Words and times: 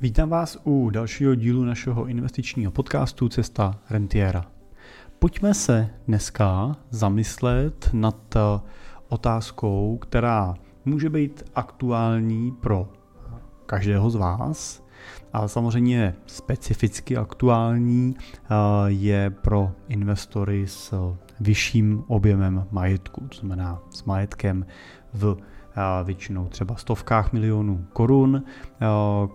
Vítám 0.00 0.28
vás 0.28 0.58
u 0.64 0.90
dalšího 0.90 1.34
dílu 1.34 1.64
našeho 1.64 2.06
investičního 2.06 2.72
podcastu 2.72 3.28
Cesta 3.28 3.78
Rentiera. 3.90 4.44
Pojďme 5.18 5.54
se 5.54 5.90
dneska 6.06 6.76
zamyslet 6.90 7.90
nad 7.92 8.36
eh, 8.36 8.60
otázkou, 9.08 9.98
která 9.98 10.54
může 10.84 11.10
být 11.10 11.42
aktuální 11.54 12.52
pro 12.52 12.88
každého 13.66 14.10
z 14.10 14.14
vás, 14.14 14.84
ale 15.32 15.48
samozřejmě 15.48 16.14
specificky 16.26 17.16
aktuální 17.16 18.16
eh, 18.18 18.54
je 18.86 19.30
pro 19.30 19.72
investory 19.88 20.66
s 20.66 21.14
vyšším 21.40 22.04
objemem 22.06 22.66
majetku, 22.70 23.28
to 23.28 23.38
znamená 23.38 23.82
s 23.90 24.04
majetkem 24.04 24.66
v 25.12 25.36
většinou 26.04 26.46
třeba 26.46 26.76
stovkách 26.76 27.32
milionů 27.32 27.86
korun, 27.92 28.42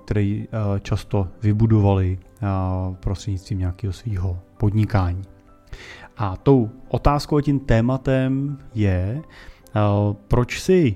který 0.04 0.48
často 0.82 1.28
vybudovali 1.42 2.20
prostřednictvím 3.00 3.60
nějakého 3.60 3.94
svého 3.94 4.40
podnikání. 4.58 5.22
A 6.18 6.36
tou 6.36 6.70
otázkou 6.88 7.42
tím 7.42 7.60
tématem 7.60 8.58
je, 8.74 9.22
proč 10.28 10.62
si 10.62 10.96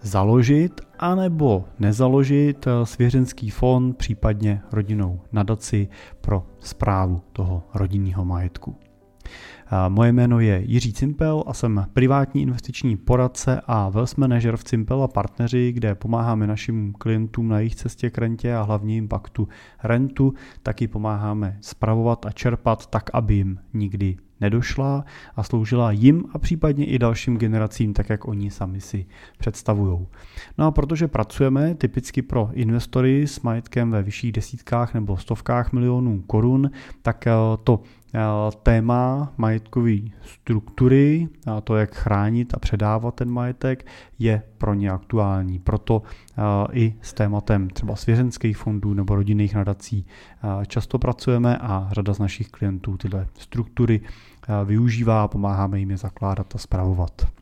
založit 0.00 0.80
anebo 0.98 1.64
nezaložit 1.78 2.66
svěřenský 2.84 3.50
fond, 3.50 3.96
případně 3.96 4.62
rodinnou 4.72 5.20
nadaci 5.32 5.88
pro 6.20 6.46
zprávu 6.60 7.20
toho 7.32 7.62
rodinného 7.74 8.24
majetku. 8.24 8.76
Moje 9.88 10.12
jméno 10.12 10.40
je 10.40 10.62
Jiří 10.64 10.92
Cimpel 10.92 11.44
a 11.46 11.54
jsem 11.54 11.86
privátní 11.92 12.42
investiční 12.42 12.96
poradce 12.96 13.60
a 13.66 13.88
wealth 13.88 14.16
manager 14.16 14.56
v 14.56 14.64
Cimpel 14.64 15.02
a 15.02 15.08
partneři, 15.08 15.72
kde 15.72 15.94
pomáháme 15.94 16.46
našim 16.46 16.92
klientům 16.98 17.48
na 17.48 17.58
jejich 17.58 17.74
cestě 17.74 18.10
k 18.10 18.18
rentě 18.18 18.54
a 18.54 18.62
hlavně 18.62 18.96
impaktu 18.96 19.48
rentu, 19.82 20.34
taky 20.62 20.88
pomáháme 20.88 21.58
spravovat 21.60 22.26
a 22.26 22.32
čerpat 22.32 22.86
tak, 22.86 23.10
aby 23.12 23.34
jim 23.34 23.58
nikdy 23.74 24.16
nedošla 24.40 25.04
a 25.36 25.42
sloužila 25.42 25.90
jim 25.92 26.24
a 26.32 26.38
případně 26.38 26.86
i 26.86 26.98
dalším 26.98 27.36
generacím, 27.36 27.94
tak 27.94 28.10
jak 28.10 28.28
oni 28.28 28.50
sami 28.50 28.80
si 28.80 29.06
představují. 29.38 30.06
No 30.58 30.66
a 30.66 30.70
protože 30.70 31.08
pracujeme 31.08 31.74
typicky 31.74 32.22
pro 32.22 32.50
investory 32.52 33.26
s 33.26 33.40
majetkem 33.40 33.90
ve 33.90 34.02
vyšších 34.02 34.32
desítkách 34.32 34.94
nebo 34.94 35.16
stovkách 35.16 35.72
milionů 35.72 36.22
korun, 36.22 36.70
tak 37.02 37.26
eh, 37.26 37.32
to 37.64 37.80
téma 38.62 39.32
majetkové 39.36 39.96
struktury 40.22 41.28
a 41.46 41.60
to, 41.60 41.76
jak 41.76 41.94
chránit 41.94 42.54
a 42.54 42.58
předávat 42.58 43.14
ten 43.14 43.30
majetek, 43.30 43.86
je 44.18 44.42
pro 44.58 44.74
ně 44.74 44.90
aktuální. 44.90 45.58
Proto 45.58 46.02
eh, 46.02 46.42
i 46.72 46.94
s 47.02 47.12
tématem 47.12 47.70
třeba 47.70 47.96
svěřenských 47.96 48.56
fondů 48.56 48.94
nebo 48.94 49.14
rodinných 49.14 49.54
nadací 49.54 50.06
často 50.66 50.98
pracujeme 50.98 51.58
a 51.58 51.88
řada 51.92 52.14
z 52.14 52.18
našich 52.18 52.48
klientů 52.48 52.96
tyhle 52.96 53.26
struktury 53.38 54.00
využívá 54.64 55.22
a 55.22 55.28
pomáháme 55.28 55.78
jim 55.78 55.90
je 55.90 55.96
zakládat 55.96 56.54
a 56.54 56.58
zpravovat. 56.58 57.35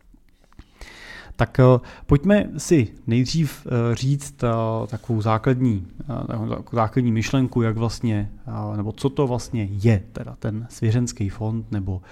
Tak 1.36 1.60
eh, 1.60 1.80
pojďme 2.06 2.48
si 2.56 2.88
nejdřív 3.06 3.66
eh, 3.66 3.94
říct 3.94 4.44
eh, 4.44 4.48
takovou 4.86 5.20
základní, 5.20 5.86
takovou 6.26 6.76
základní 6.76 7.12
myšlenku, 7.12 7.62
jak 7.62 7.76
vlastně, 7.76 8.30
nebo 8.76 8.92
co 8.92 9.10
to 9.10 9.26
vlastně 9.26 9.68
je, 9.70 10.02
teda 10.12 10.36
ten 10.38 10.66
svěřenský 10.70 11.28
fond 11.28 11.72
nebo 11.72 12.02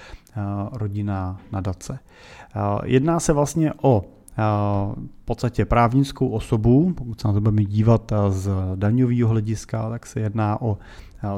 rodinná 0.73 1.41
nadace. 1.53 1.99
Jedná 2.85 3.21
se 3.21 3.33
vlastně 3.33 3.73
o 3.83 4.05
v 5.23 5.25
podstatě 5.25 5.65
právnickou 5.65 6.29
osobu, 6.29 6.93
pokud 6.97 7.21
se 7.21 7.29
na 7.29 7.35
to 7.35 7.41
budeme 7.41 7.65
dívat 7.65 8.13
z 8.29 8.51
daňového 8.75 9.29
hlediska, 9.29 9.91
tak 9.91 10.07
se 10.07 10.21
jedná 10.21 10.63
o 10.63 10.79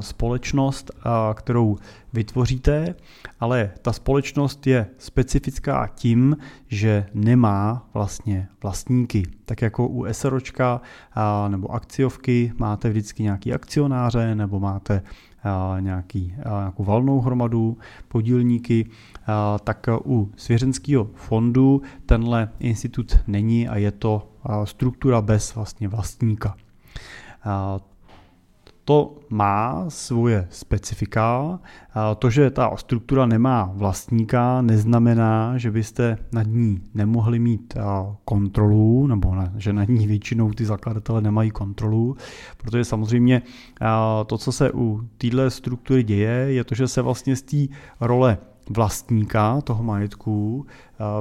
společnost, 0.01 0.91
kterou 1.35 1.77
vytvoříte, 2.13 2.95
ale 3.41 3.71
ta 3.83 3.93
společnost 3.93 4.67
je 4.67 4.87
specifická 4.99 5.87
tím, 5.95 6.37
že 6.69 7.07
nemá 7.15 7.89
vlastně 7.95 8.49
vlastníky. 8.63 9.23
Tak 9.45 9.63
jako 9.63 9.89
u 9.89 10.07
SROčka 10.13 10.81
nebo 11.49 11.69
akciovky 11.69 12.53
máte 12.59 12.91
vždycky 12.91 13.23
nějaký 13.23 13.53
akcionáře 13.53 14.35
nebo 14.35 14.61
máte 14.61 15.03
nějaký, 15.81 16.35
nějakou 16.59 16.85
valnou 16.85 17.21
hromadu, 17.21 17.79
podílníky, 18.09 18.91
tak 19.65 19.87
u 20.05 20.33
svěřenského 20.37 21.05
fondu 21.15 21.83
tenhle 22.07 22.49
institut 22.59 23.19
není 23.27 23.69
a 23.69 23.77
je 23.77 23.91
to 23.91 24.29
struktura 24.65 25.21
bez 25.21 25.55
vlastně 25.55 25.89
vlastníka. 25.89 26.57
To 28.85 29.17
má 29.31 29.85
svoje 29.89 30.47
specifika. 30.51 31.59
To, 32.19 32.31
že 32.31 32.51
ta 32.51 32.77
struktura 32.77 33.27
nemá 33.27 33.73
vlastníka, 33.75 34.63
neznamená, 34.63 35.59
že 35.59 35.71
byste 35.71 36.19
nad 36.33 36.47
ní 36.47 36.83
nemohli 36.95 37.39
mít 37.39 37.75
kontrolu, 38.25 39.07
nebo 39.07 39.35
ne, 39.35 39.53
že 39.57 39.73
nad 39.73 39.89
ní 39.89 40.07
většinou 40.07 40.51
ty 40.51 40.65
zakladatele 40.65 41.21
nemají 41.21 41.51
kontrolu, 41.51 42.17
protože 42.57 42.85
samozřejmě 42.85 43.43
to, 44.27 44.39
co 44.39 44.53
se 44.53 44.73
u 44.73 45.01
téhle 45.19 45.51
struktury 45.51 46.03
děje, 46.03 46.31
je 46.31 46.65
to, 46.65 46.75
že 46.75 46.89
se 46.89 47.03
vlastně 47.03 47.37
z 47.37 47.43
té 47.43 47.57
role 48.01 48.39
vlastníka 48.71 49.61
toho 49.61 49.83
majetku 49.83 50.67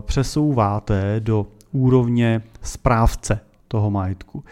přesouváte 0.01 1.15
do 1.19 1.47
úrovně 1.71 2.41
správce 2.61 3.39
toho 3.67 3.91
majetku. 3.91 4.43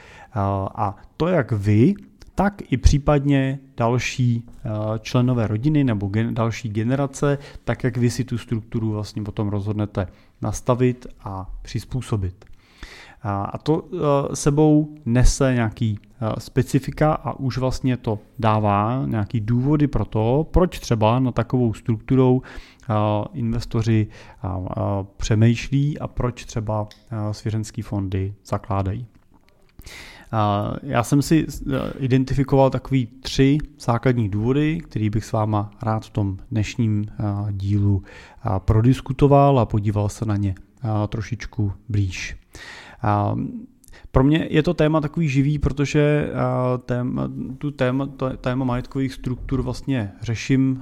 A 0.76 0.96
to, 1.18 1.28
jak 1.28 1.52
vy 1.52 1.96
tak 2.36 2.62
i 2.72 2.78
případně 2.78 3.60
další 3.78 4.46
eh, 4.48 4.70
členové 5.00 5.48
rodiny 5.48 5.84
nebo 5.84 6.08
gen, 6.08 6.34
další 6.34 6.70
generace, 6.70 7.38
tak 7.64 7.84
jak 7.84 7.98
vy 7.98 8.10
si 8.10 8.24
tu 8.24 8.38
strukturu 8.38 8.92
vlastně 8.92 9.24
potom 9.24 9.48
rozhodnete 9.48 10.08
nastavit 10.42 11.08
a 11.24 11.50
přizpůsobit. 11.62 12.46
A 13.24 13.58
to 13.58 13.84
eh, 13.94 14.36
sebou 14.36 14.96
nese 15.06 15.54
nějaký 15.54 16.00
eh, 16.02 16.40
specifika 16.40 17.14
a 17.14 17.34
už 17.34 17.58
vlastně 17.58 17.98
to 17.98 18.20
dává 18.40 19.04
nějaký 19.06 19.40
důvody 19.40 19.88
pro 19.88 20.06
to, 20.06 20.48
proč 20.52 20.80
třeba 20.80 21.20
na 21.20 21.32
takovou 21.32 21.74
strukturou 21.74 22.42
investoři 23.34 24.08
přemýšlí 25.18 26.00
a 26.00 26.08
proč 26.08 26.46
třeba 26.46 26.88
svěřenské 27.32 27.84
fondy 27.84 28.34
zakládají. 28.46 29.08
Já 30.84 31.04
jsem 31.04 31.22
si 31.22 31.46
eh, 31.48 31.94
identifikoval 32.00 32.70
takový 32.70 33.06
tři 33.06 33.58
základní 33.80 34.30
důvody, 34.30 34.82
který 34.84 35.10
bych 35.10 35.26
s 35.26 35.32
váma 35.32 35.72
rád 35.82 36.06
v 36.06 36.10
tom 36.10 36.38
dnešním 36.52 37.06
eh, 37.10 37.24
dílu 37.52 38.04
eh, 38.06 38.50
prodiskutoval 38.60 39.60
a 39.60 39.66
podíval 39.66 40.10
se 40.10 40.26
na 40.26 40.38
ně 40.38 40.56
trošičku 41.10 41.74
blíž. 41.90 42.38
Pro 44.12 44.24
mě 44.24 44.48
je 44.50 44.64
to 44.64 44.74
téma 44.74 45.02
takový 45.02 45.30
živý, 45.30 45.60
protože 45.60 46.30
téma, 46.86 47.30
tu 47.58 47.72
téma, 47.72 48.10
téma 48.42 48.66
majetkových 48.66 49.14
struktur 49.14 49.62
vlastně 49.62 50.12
řeším 50.22 50.82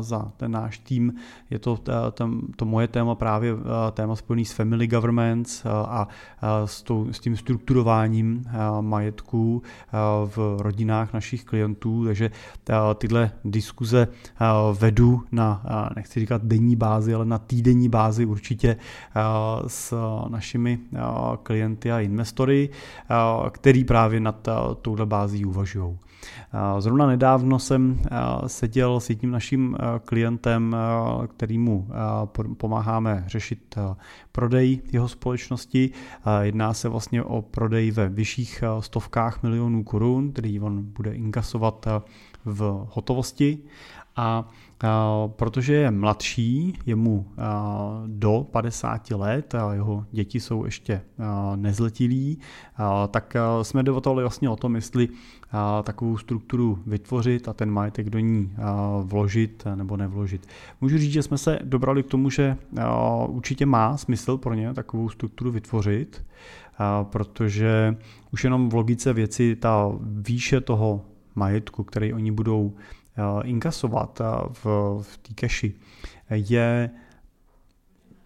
za 0.00 0.32
ten 0.36 0.50
náš 0.50 0.78
tým. 0.78 1.14
Je 1.50 1.58
to 1.58 1.78
tam, 2.12 2.40
to 2.56 2.64
moje 2.64 2.88
téma 2.88 3.14
právě 3.14 3.52
téma 3.92 4.16
spojený 4.16 4.44
s 4.44 4.52
family 4.52 4.86
governments 4.86 5.66
a 5.66 6.08
s, 6.64 6.84
s 7.10 7.20
tím 7.20 7.36
strukturováním 7.36 8.44
majetků 8.80 9.62
v 10.26 10.56
rodinách 10.60 11.12
našich 11.12 11.44
klientů, 11.44 12.04
takže 12.04 12.30
tyhle 12.94 13.30
diskuze 13.44 14.08
vedu 14.78 15.22
na, 15.32 15.62
nechci 15.96 16.20
říkat 16.20 16.42
denní 16.44 16.76
bázi, 16.76 17.14
ale 17.14 17.24
na 17.24 17.38
týdenní 17.38 17.88
bázi 17.88 18.26
určitě 18.26 18.76
s 19.66 19.94
našimi 20.28 20.78
klienty 21.42 21.92
a 21.92 22.00
investory 22.00 22.59
Eh, 22.68 23.50
který 23.50 23.84
právě 23.84 24.20
nad 24.20 24.48
eh, 24.48 24.52
touhle 24.82 25.06
bází 25.06 25.44
uvažují. 25.44 25.98
Eh, 26.54 26.80
zrovna 26.80 27.06
nedávno 27.06 27.58
jsem 27.58 28.00
seděl 28.46 29.00
s 29.00 29.10
jedním 29.10 29.30
naším 29.30 29.76
klientem, 30.04 30.76
kterýmu 31.28 31.88
pomáháme 32.56 33.24
řešit 33.26 33.78
prodej 34.32 34.80
jeho 34.92 35.08
společnosti. 35.08 35.90
Jedná 36.40 36.74
se 36.74 36.88
vlastně 36.88 37.22
o 37.22 37.42
prodej 37.42 37.90
ve 37.90 38.08
vyšších 38.08 38.64
stovkách 38.80 39.42
milionů 39.42 39.84
korun, 39.84 40.32
který 40.32 40.60
on 40.60 40.82
bude 40.82 41.12
inkasovat 41.12 41.86
v 42.44 42.86
hotovosti 42.90 43.58
a 44.20 44.44
protože 45.26 45.74
je 45.74 45.90
mladší, 45.90 46.78
je 46.86 46.96
mu 46.96 47.26
do 48.06 48.46
50 48.50 49.10
let 49.10 49.54
a 49.54 49.74
jeho 49.74 50.04
děti 50.12 50.40
jsou 50.40 50.64
ještě 50.64 51.02
nezletilí, 51.56 52.38
tak 53.10 53.36
jsme 53.62 53.82
debatovali 53.82 54.22
vlastně 54.22 54.48
o 54.48 54.56
tom, 54.56 54.74
jestli 54.74 55.08
takovou 55.82 56.18
strukturu 56.18 56.78
vytvořit 56.86 57.48
a 57.48 57.52
ten 57.52 57.70
majetek 57.70 58.10
do 58.10 58.18
ní 58.18 58.52
vložit 59.02 59.64
nebo 59.74 59.96
nevložit. 59.96 60.46
Můžu 60.80 60.98
říct, 60.98 61.12
že 61.12 61.22
jsme 61.22 61.38
se 61.38 61.58
dobrali 61.64 62.02
k 62.02 62.06
tomu, 62.06 62.30
že 62.30 62.56
určitě 63.26 63.66
má 63.66 63.96
smysl 63.96 64.36
pro 64.36 64.54
ně 64.54 64.74
takovou 64.74 65.08
strukturu 65.08 65.50
vytvořit, 65.50 66.24
protože 67.02 67.96
už 68.32 68.44
jenom 68.44 68.68
v 68.68 68.74
logice 68.74 69.12
věci 69.12 69.56
ta 69.56 69.92
výše 70.02 70.60
toho 70.60 71.04
majetku, 71.34 71.84
který 71.84 72.12
oni 72.12 72.32
budou 72.32 72.72
inkasovat 73.44 74.20
v, 74.52 74.64
v 75.02 75.18
té 75.18 75.34
keši, 75.34 75.74
je, 76.30 76.90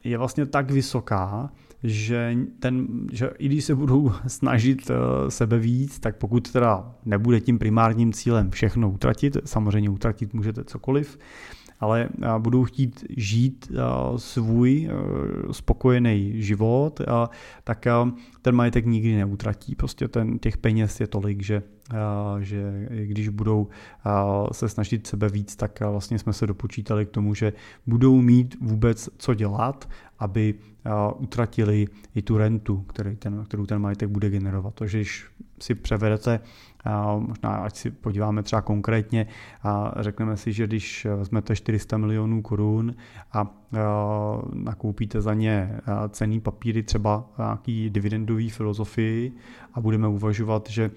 je 0.04 0.18
vlastně 0.18 0.46
tak 0.46 0.70
vysoká, 0.70 1.50
že, 1.82 2.36
ten, 2.58 2.86
že 3.12 3.30
i 3.38 3.46
když 3.46 3.64
se 3.64 3.74
budou 3.74 4.12
snažit 4.26 4.90
sebe 5.28 5.58
víc, 5.58 5.98
tak 5.98 6.16
pokud 6.16 6.52
teda 6.52 6.94
nebude 7.04 7.40
tím 7.40 7.58
primárním 7.58 8.12
cílem 8.12 8.50
všechno 8.50 8.90
utratit, 8.90 9.36
samozřejmě 9.44 9.90
utratit 9.90 10.34
můžete 10.34 10.64
cokoliv, 10.64 11.18
ale 11.80 12.08
budou 12.38 12.64
chtít 12.64 13.04
žít 13.16 13.72
svůj 14.16 14.90
spokojený 15.52 16.42
život, 16.42 17.00
tak 17.64 17.86
ten 18.42 18.54
majetek 18.54 18.86
nikdy 18.86 19.16
neutratí. 19.16 19.74
Prostě 19.74 20.08
ten, 20.08 20.38
těch 20.38 20.56
peněz 20.56 21.00
je 21.00 21.06
tolik, 21.06 21.42
že 21.42 21.62
že 22.40 22.88
když 23.04 23.28
budou 23.28 23.68
se 24.52 24.68
snažit 24.68 25.06
sebe 25.06 25.28
víc, 25.28 25.56
tak 25.56 25.80
vlastně 25.80 26.18
jsme 26.18 26.32
se 26.32 26.46
dopočítali 26.46 27.06
k 27.06 27.10
tomu, 27.10 27.34
že 27.34 27.52
budou 27.86 28.20
mít 28.20 28.56
vůbec 28.60 29.08
co 29.18 29.34
dělat, 29.34 29.88
aby 30.18 30.54
utratili 31.18 31.86
i 32.14 32.22
tu 32.22 32.38
rentu, 32.38 32.80
který 32.80 33.16
ten, 33.16 33.44
kterou 33.44 33.66
ten 33.66 33.78
majetek 33.78 34.08
bude 34.08 34.30
generovat. 34.30 34.74
Takže 34.74 34.98
když 34.98 35.26
si 35.60 35.74
převedete 35.74 36.40
možná 37.18 37.50
ať 37.50 37.76
si 37.76 37.90
podíváme 37.90 38.42
třeba 38.42 38.62
konkrétně 38.62 39.26
a 39.62 39.94
řekneme 40.00 40.36
si, 40.36 40.52
že 40.52 40.66
když 40.66 41.06
vezmete 41.16 41.56
400 41.56 41.96
milionů 41.96 42.42
korun 42.42 42.94
a 43.32 43.66
nakoupíte 44.52 45.20
za 45.20 45.34
ně 45.34 45.80
cený 46.08 46.40
papíry, 46.40 46.82
třeba 46.82 47.30
nějaký 47.38 47.90
dividendový 47.90 48.50
filozofii 48.50 49.32
a 49.74 49.80
budeme 49.80 50.08
uvažovat, 50.08 50.70
že 50.70 50.90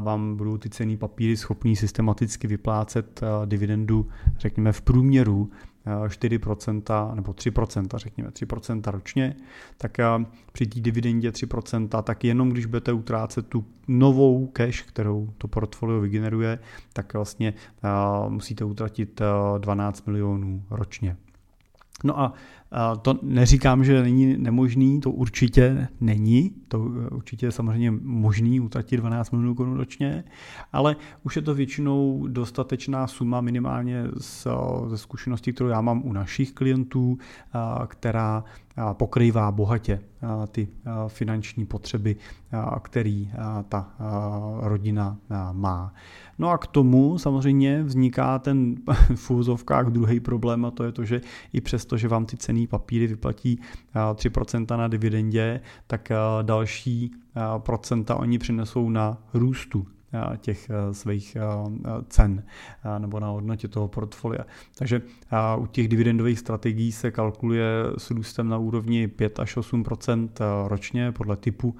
vám 0.00 0.36
budou 0.36 0.56
ty 0.58 0.70
cený 0.70 0.96
papíry 0.96 1.36
schopný 1.36 1.76
systematicky 1.76 2.46
vyplácet 2.46 3.20
dividendu, 3.44 4.08
řekněme 4.38 4.72
v 4.72 4.82
průměru 4.82 5.50
4% 6.06 7.14
nebo 7.14 7.32
3%, 7.32 7.98
řekněme 7.98 8.30
3% 8.30 8.90
ročně, 8.90 9.36
tak 9.76 9.96
při 10.52 10.66
té 10.66 10.80
dividendě 10.80 11.30
3%, 11.30 12.02
tak 12.02 12.24
jenom 12.24 12.50
když 12.50 12.66
budete 12.66 12.92
utrácet 12.92 13.46
tu 13.46 13.64
novou 13.88 14.46
cash, 14.46 14.82
kterou 14.82 15.28
to 15.38 15.48
portfolio 15.48 16.00
vygeneruje, 16.00 16.58
tak 16.92 17.14
vlastně 17.14 17.54
musíte 18.28 18.64
utratit 18.64 19.20
12 19.58 20.06
milionů 20.06 20.62
ročně. 20.70 21.16
No 22.04 22.20
a 22.20 22.32
to 23.02 23.18
neříkám, 23.22 23.84
že 23.84 24.02
není 24.02 24.36
nemožný, 24.38 25.00
to 25.00 25.10
určitě 25.10 25.88
není, 26.00 26.50
to 26.68 26.80
určitě 27.10 27.46
je 27.46 27.52
samozřejmě 27.52 27.90
možný 28.02 28.60
utratit 28.60 28.96
12 28.96 29.30
milionů 29.30 29.54
korun 29.54 29.76
ročně, 29.76 30.24
ale 30.72 30.96
už 31.22 31.36
je 31.36 31.42
to 31.42 31.54
většinou 31.54 32.26
dostatečná 32.28 33.06
suma 33.06 33.40
minimálně 33.40 34.04
ze 34.88 34.98
zkušeností, 34.98 35.52
kterou 35.52 35.68
já 35.68 35.80
mám 35.80 36.02
u 36.04 36.12
našich 36.12 36.52
klientů, 36.52 37.18
která 37.86 38.44
pokrývá 38.92 39.52
bohatě 39.52 40.00
ty 40.50 40.68
finanční 41.08 41.66
potřeby, 41.66 42.16
který 42.82 43.30
ta 43.68 43.94
rodina 44.60 45.16
má. 45.52 45.94
No 46.38 46.48
a 46.48 46.58
k 46.58 46.66
tomu 46.66 47.18
samozřejmě 47.18 47.82
vzniká 47.82 48.38
ten 48.38 48.76
v 49.14 49.30
druhý 49.90 50.20
problém 50.20 50.64
a 50.64 50.70
to 50.70 50.84
je 50.84 50.92
to, 50.92 51.04
že 51.04 51.20
i 51.52 51.60
přesto, 51.60 51.96
že 51.96 52.08
vám 52.08 52.26
ty 52.26 52.36
cený 52.36 52.61
papíry 52.66 53.06
vyplatí 53.06 53.60
3% 53.94 54.76
na 54.78 54.88
dividendě, 54.88 55.60
tak 55.86 56.12
další 56.42 57.10
procenta 57.58 58.16
oni 58.16 58.38
přinesou 58.38 58.90
na 58.90 59.18
růstu 59.34 59.86
těch 60.38 60.70
svých 60.92 61.36
cen 62.08 62.42
nebo 62.98 63.20
na 63.20 63.28
hodnotě 63.28 63.68
toho 63.68 63.88
portfolia. 63.88 64.44
Takže 64.78 65.02
u 65.58 65.66
těch 65.66 65.88
dividendových 65.88 66.38
strategií 66.38 66.92
se 66.92 67.10
kalkuluje 67.10 67.66
s 67.98 68.10
růstem 68.10 68.48
na 68.48 68.58
úrovni 68.58 69.08
5 69.08 69.40
až 69.40 69.56
8% 69.56 70.28
ročně 70.66 71.12
podle 71.12 71.36
typu 71.36 71.76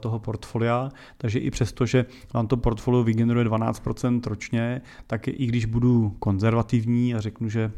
toho 0.00 0.18
portfolia, 0.18 0.90
takže 1.18 1.38
i 1.38 1.50
přesto, 1.50 1.86
že 1.86 2.06
vám 2.34 2.46
to 2.46 2.56
portfolio 2.56 3.02
vygeneruje 3.02 3.44
12% 3.44 4.20
ročně, 4.26 4.82
tak 5.06 5.28
i 5.28 5.46
když 5.46 5.64
budu 5.64 6.16
konzervativní 6.18 7.14
a 7.14 7.20
řeknu, 7.20 7.48
že 7.48 7.72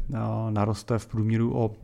naroste 0.49 0.99
v 0.99 1.07
průměru 1.07 1.57
o 1.57 1.75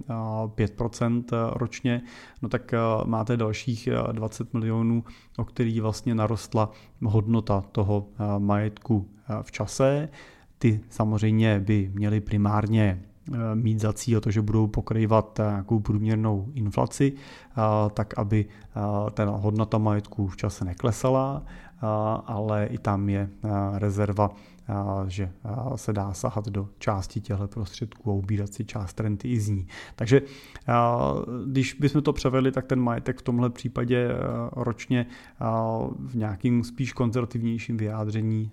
5% 0.48 1.24
ročně, 1.54 2.02
no 2.42 2.50
tak 2.50 2.72
máte 3.06 3.38
dalších 3.38 3.90
20 4.12 4.54
milionů, 4.54 5.04
o 5.38 5.46
který 5.46 5.80
vlastně 5.80 6.16
narostla 6.16 6.72
hodnota 7.04 7.64
toho 7.72 8.08
majetku 8.38 9.10
v 9.42 9.52
čase. 9.52 10.10
Ty 10.58 10.80
samozřejmě 10.90 11.60
by 11.60 11.92
měly 11.94 12.22
primárně 12.22 13.02
Eh, 13.02 13.15
mít 13.54 13.80
za 13.80 13.94
cíl 13.94 14.22
to, 14.22 14.32
že 14.32 14.42
budou 14.42 14.68
pokrývat 14.68 15.40
eh, 15.40 15.44
nějakou 15.44 15.80
průměrnou 15.80 16.52
inflaci, 16.54 17.14
eh, 17.14 17.62
tak 17.94 18.18
aby 18.18 18.46
ta 19.14 19.26
hodnota 19.26 19.78
majetku 19.78 20.28
v 20.28 20.38
čase 20.38 20.66
neklesala, 20.66 21.44
ale 22.26 22.66
i 22.66 22.78
tam 22.78 23.10
je 23.10 23.30
rezerva, 23.78 24.30
že 25.08 25.32
se 25.76 25.94
dá 25.94 26.14
sahat 26.14 26.46
do 26.50 26.70
části 26.80 27.22
těchto 27.22 27.48
prostředků 27.48 28.12
a 28.12 28.14
ubírat 28.14 28.54
si 28.54 28.66
část 28.66 29.00
renty 29.00 29.28
i 29.32 29.40
z 29.40 29.50
ní. 29.50 29.68
Takže 29.96 30.22
když 31.46 31.74
bychom 31.74 32.02
to 32.02 32.14
převedli, 32.14 32.52
tak 32.52 32.66
ten 32.66 32.80
majetek 32.80 33.20
v 33.20 33.22
tomhle 33.22 33.50
případě 33.50 34.10
ročně 34.52 35.06
v 36.00 36.16
nějakým 36.16 36.64
spíš 36.64 36.94
konzervativnějším 36.94 37.78
vyjádření 37.78 38.52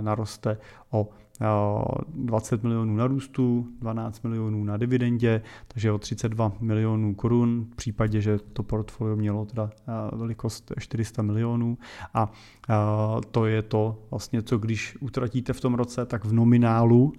naroste 0.00 0.58
o 0.90 1.08
20 2.14 2.62
milionů 2.62 2.96
na 2.96 3.06
růstu, 3.06 3.66
12 3.80 4.22
milionů 4.24 4.64
na 4.64 4.76
dividendě, 4.76 5.42
takže 5.68 5.92
o 5.92 5.98
32 5.98 6.52
milionů 6.60 7.14
korun 7.14 7.66
v 7.72 7.76
případě, 7.76 8.20
že 8.20 8.38
to 8.38 8.62
portfolio 8.62 9.16
mělo 9.16 9.44
teda 9.44 9.70
velikost 10.12 10.72
400 10.78 11.22
milionů 11.22 11.78
a 12.14 12.32
to 13.30 13.46
je 13.46 13.62
to 13.62 13.98
vlastně, 14.10 14.42
co 14.42 14.58
když 14.58 14.96
utratíte 15.00 15.52
v 15.52 15.60
tom 15.60 15.74
roce, 15.74 16.06
tak 16.06 16.24
v 16.24 16.32
nominálu 16.32 17.12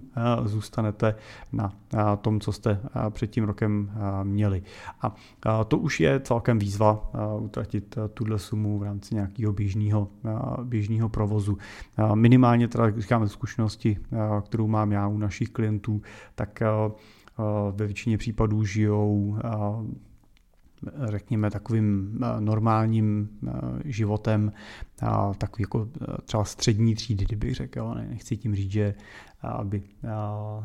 zůstanete 0.44 1.14
na 1.52 1.72
tom, 2.16 2.40
co 2.40 2.52
jste 2.52 2.80
před 3.10 3.30
tím 3.30 3.44
rokem 3.44 3.90
měli. 4.22 4.62
A 5.02 5.14
to 5.64 5.78
už 5.78 6.00
je 6.00 6.20
celkem 6.20 6.58
výzva 6.58 7.10
utratit 7.38 7.98
tuhle 8.14 8.38
sumu 8.38 8.78
v 8.78 8.82
rámci 8.82 9.14
nějakého 9.14 9.52
běžného, 9.52 10.08
běžného 10.62 11.08
provozu. 11.08 11.58
Minimálně 12.14 12.68
teda, 12.68 12.90
říkáme 13.00 13.28
zkušenosti 13.28 13.98
kterou 14.44 14.66
mám 14.66 14.92
já 14.92 15.08
u 15.08 15.18
našich 15.18 15.48
klientů, 15.50 16.02
tak 16.34 16.62
ve 17.72 17.86
většině 17.86 18.18
případů 18.18 18.64
žijou 18.64 19.36
řekněme, 21.04 21.50
takovým 21.50 22.18
normálním 22.38 23.28
životem, 23.84 24.52
takový 25.38 25.62
jako 25.62 25.88
třeba 26.24 26.44
střední 26.44 26.94
třídy, 26.94 27.24
kdybych 27.24 27.54
řekl. 27.54 27.94
Nechci 27.94 28.36
tím 28.36 28.54
říct, 28.54 28.70
že 28.70 28.94
aby 29.42 29.82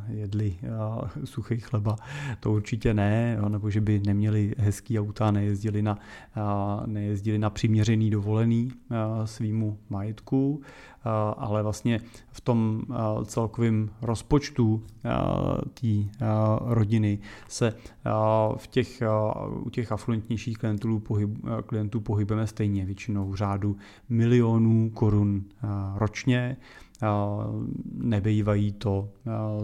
jedli 0.07 0.57
suchý 1.24 1.60
chleba, 1.60 1.95
to 2.39 2.51
určitě 2.51 2.93
ne, 2.93 3.38
nebo 3.50 3.69
že 3.69 3.81
by 3.81 4.01
neměli 4.05 4.55
hezký 4.57 5.00
auta, 5.00 5.31
nejezdili 5.31 5.81
na, 5.81 5.98
nejezdili 6.86 7.38
na 7.38 7.50
přiměřený 7.50 8.10
dovolený 8.10 8.72
svýmu 9.25 9.77
majetku, 9.89 10.62
ale 11.38 11.63
vlastně 11.63 12.00
v 12.31 12.41
tom 12.41 12.81
celkovém 13.25 13.89
rozpočtu 14.01 14.84
té 15.74 16.22
rodiny 16.62 17.19
se 17.48 17.74
v 18.57 18.67
těch, 18.67 19.03
u 19.63 19.69
těch 19.69 19.91
afluentnějších 20.05 20.57
klientů, 20.57 21.00
pohyb, 21.00 21.29
klientů 21.65 22.01
pohybujeme 22.01 22.47
stejně, 22.47 22.85
většinou 22.85 23.29
v 23.29 23.35
řádu 23.35 23.77
milionů 24.09 24.89
korun 24.89 25.43
ročně. 25.95 26.57
Nebejvají 27.93 28.71
to 28.71 29.09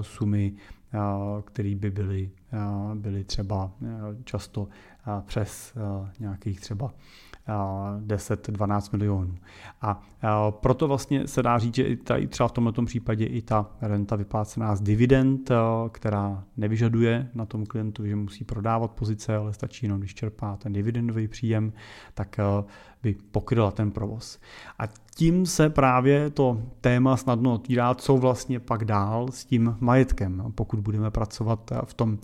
sumy, 0.02 0.54
které 1.46 1.76
by 1.76 1.92
byly, 1.92 2.30
byly 2.96 3.24
třeba 3.24 3.72
často 4.24 4.68
přes 5.26 5.74
nějakých 6.20 6.60
třeba 6.60 6.94
10-12 8.06 8.98
milionů. 8.98 9.36
A 9.82 10.02
proto 10.52 10.88
vlastně 10.88 11.28
se 11.28 11.44
dá 11.44 11.58
říct, 11.58 11.76
že 11.76 11.84
i 11.84 11.96
tady 11.98 12.28
třeba 12.28 12.48
v 12.48 12.52
tomto 12.52 12.86
případě 12.86 13.26
i 13.26 13.42
ta 13.42 13.72
renta 13.82 14.16
vyplácená 14.16 14.76
z 14.76 14.82
dividend, 14.82 15.52
která 15.92 16.44
nevyžaduje 16.58 17.30
na 17.34 17.46
tom 17.46 17.66
klientu, 17.66 18.06
že 18.06 18.16
musí 18.16 18.44
prodávat 18.44 18.92
pozice, 18.92 19.36
ale 19.36 19.54
stačí 19.54 19.86
jenom, 19.86 20.00
když 20.00 20.14
čerpá 20.14 20.58
ten 20.58 20.74
dividendový 20.74 21.28
příjem, 21.28 21.74
tak 22.14 22.40
by 23.04 23.16
pokryla 23.32 23.72
ten 23.72 23.92
provoz. 23.92 24.40
A 24.80 24.88
tím 25.16 25.46
se 25.46 25.70
právě 25.70 26.30
to 26.30 26.62
téma 26.82 27.18
snadno 27.18 27.54
otvírá, 27.54 27.94
co 27.94 28.18
vlastně 28.18 28.60
pak 28.60 28.86
dál 28.86 29.28
s 29.32 29.46
tím 29.46 29.78
majetkem. 29.80 30.44
Pokud 30.56 30.80
budeme 30.80 31.12
pracovat 31.12 31.72
v 31.86 31.94
tom 31.94 32.18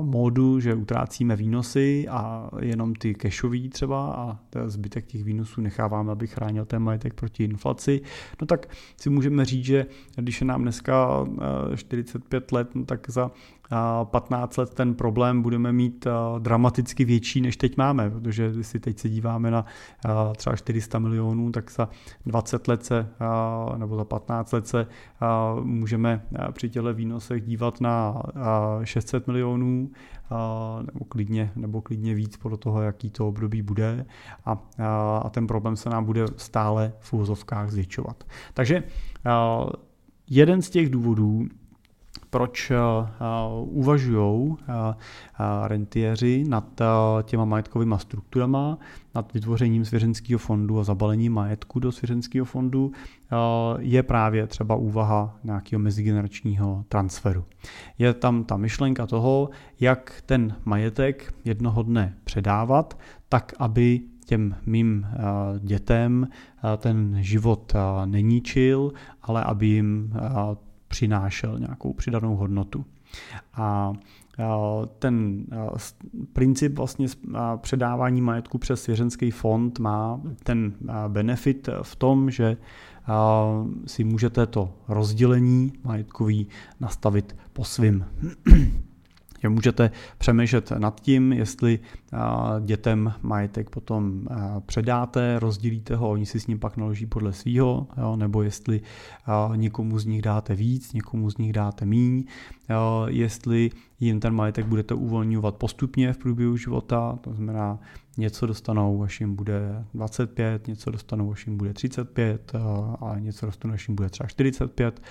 módu, 0.00 0.60
že 0.60 0.74
utrácíme 0.74 1.36
výnosy 1.36 2.08
a 2.08 2.50
jenom 2.60 2.94
ty 2.94 3.14
cashový 3.22 3.68
třeba 3.68 4.12
a 4.12 4.38
zbytek 4.66 5.06
těch 5.06 5.24
výnosů 5.24 5.60
necháváme, 5.60 6.12
aby 6.12 6.26
chránil 6.26 6.64
ten 6.64 6.82
majetek 6.82 7.14
proti 7.14 7.44
inflaci, 7.44 8.00
no 8.40 8.46
tak 8.46 8.68
si 8.96 9.10
můžeme 9.10 9.44
říct, 9.44 9.64
že 9.64 9.86
když 10.16 10.40
je 10.40 10.46
nám 10.46 10.62
dneska 10.62 11.26
45 11.76 12.52
let, 12.52 12.74
no 12.74 12.84
tak 12.84 13.10
za 13.10 13.30
15 14.04 14.56
let 14.56 14.74
ten 14.74 14.94
problém 14.94 15.42
budeme 15.42 15.72
mít 15.72 16.06
dramaticky 16.38 17.04
větší, 17.04 17.40
než 17.40 17.56
teď 17.56 17.76
máme, 17.76 18.10
protože 18.10 18.50
když 18.50 18.66
si 18.66 18.80
teď 18.80 18.98
se 18.98 19.08
díváme 19.08 19.50
na 19.50 19.64
třeba 20.36 20.56
400 20.56 20.98
milionů, 20.98 21.52
tak 21.52 21.70
za 21.70 21.88
20 22.26 22.68
let 22.68 22.84
se, 22.84 23.08
nebo 23.76 23.96
za 23.96 24.04
15 24.04 24.52
let 24.52 24.66
se 24.66 24.86
můžeme 25.62 26.22
při 26.52 26.70
těle 26.70 26.92
výnosech 26.92 27.42
dívat 27.42 27.80
na 27.80 28.22
600 28.84 29.26
milionů, 29.26 29.90
nebo 30.92 31.04
klidně, 31.08 31.52
nebo 31.56 31.82
klidně 31.82 32.14
víc 32.14 32.36
podle 32.36 32.58
toho, 32.58 32.82
jaký 32.82 33.10
to 33.10 33.28
období 33.28 33.62
bude 33.62 34.06
a, 34.44 34.62
a 35.22 35.30
ten 35.30 35.46
problém 35.46 35.76
se 35.76 35.90
nám 35.90 36.04
bude 36.04 36.24
stále 36.36 36.92
v 37.00 37.12
úvozovkách 37.12 37.70
zvětšovat. 37.70 38.24
Takže 38.54 38.82
jeden 40.30 40.62
z 40.62 40.70
těch 40.70 40.90
důvodů, 40.90 41.46
proč 42.34 42.70
uh, 42.70 43.78
uvažují 43.78 44.48
uh, 44.48 44.56
rentiéři 45.66 46.44
nad 46.48 46.80
těma 47.22 47.44
majetkovými 47.44 47.94
strukturama, 47.98 48.78
nad 49.14 49.32
vytvořením 49.32 49.84
svěřenského 49.84 50.38
fondu 50.38 50.80
a 50.80 50.84
zabalením 50.84 51.32
majetku 51.32 51.78
do 51.80 51.92
svěřenského 51.92 52.44
fondu, 52.44 52.92
je 53.78 54.02
právě 54.02 54.46
třeba 54.46 54.76
úvaha 54.76 55.36
nějakého 55.44 55.80
mezigeneračního 55.80 56.84
transferu. 56.88 57.44
Je 57.98 58.14
tam 58.14 58.44
ta 58.44 58.56
myšlenka 58.56 59.06
toho, 59.06 59.50
jak 59.80 60.22
ten 60.26 60.56
majetek 60.64 61.34
jednoho 61.44 61.82
dne 61.82 62.14
předávat, 62.24 62.98
tak 63.28 63.52
aby 63.58 64.00
těm 64.26 64.54
mým 64.66 65.06
dětem 65.58 66.28
ten 66.76 67.16
život 67.20 67.72
neníčil, 68.04 68.92
ale 69.22 69.44
aby 69.44 69.66
jim 69.66 70.12
přinášel 70.94 71.58
nějakou 71.58 71.92
přidanou 71.92 72.36
hodnotu. 72.36 72.84
A 73.54 73.92
ten 74.98 75.44
princip 76.32 76.76
vlastně 76.76 77.06
předávání 77.56 78.20
majetku 78.20 78.58
přes 78.58 78.82
svěřenský 78.82 79.30
fond 79.30 79.78
má 79.78 80.20
ten 80.42 80.72
benefit 81.08 81.68
v 81.82 81.96
tom, 81.96 82.30
že 82.30 82.56
si 83.86 84.04
můžete 84.04 84.46
to 84.46 84.74
rozdělení 84.88 85.72
majetkový 85.84 86.46
nastavit 86.80 87.36
po 87.52 87.64
svým 87.64 88.04
že 89.44 89.48
můžete 89.48 89.90
přemýšlet 90.18 90.70
nad 90.70 91.00
tím, 91.00 91.32
jestli 91.32 91.78
dětem 92.60 93.12
majetek 93.22 93.70
potom 93.70 94.26
předáte, 94.66 95.38
rozdělíte 95.38 95.96
ho, 95.96 96.10
oni 96.10 96.26
si 96.26 96.40
s 96.40 96.46
ním 96.46 96.58
pak 96.58 96.76
naloží 96.76 97.06
podle 97.06 97.32
svýho, 97.32 97.86
jo, 97.96 98.16
nebo 98.16 98.42
jestli 98.42 98.80
někomu 99.56 99.98
z 99.98 100.06
nich 100.06 100.22
dáte 100.22 100.54
víc, 100.54 100.92
někomu 100.92 101.30
z 101.30 101.38
nich 101.38 101.52
dáte 101.52 101.86
míň, 101.86 102.24
jo, 102.70 103.06
jestli 103.08 103.70
jim 104.00 104.20
ten 104.20 104.34
majetek 104.34 104.66
budete 104.66 104.94
uvolňovat 104.94 105.56
postupně 105.56 106.12
v 106.12 106.18
průběhu 106.18 106.56
života, 106.56 107.18
to 107.20 107.34
znamená 107.34 107.78
něco 108.16 108.46
dostanou, 108.46 109.02
až 109.02 109.20
jim 109.20 109.36
bude 109.36 109.84
25, 109.94 110.66
něco 110.66 110.90
dostanou, 110.90 111.32
až 111.32 111.46
jim 111.46 111.56
bude 111.56 111.72
35 111.74 112.52
a 113.00 113.14
něco 113.18 113.46
dostanou, 113.46 113.74
až 113.74 113.88
jim 113.88 113.96
bude 113.96 114.08
třeba 114.08 114.26
45, 114.26 115.02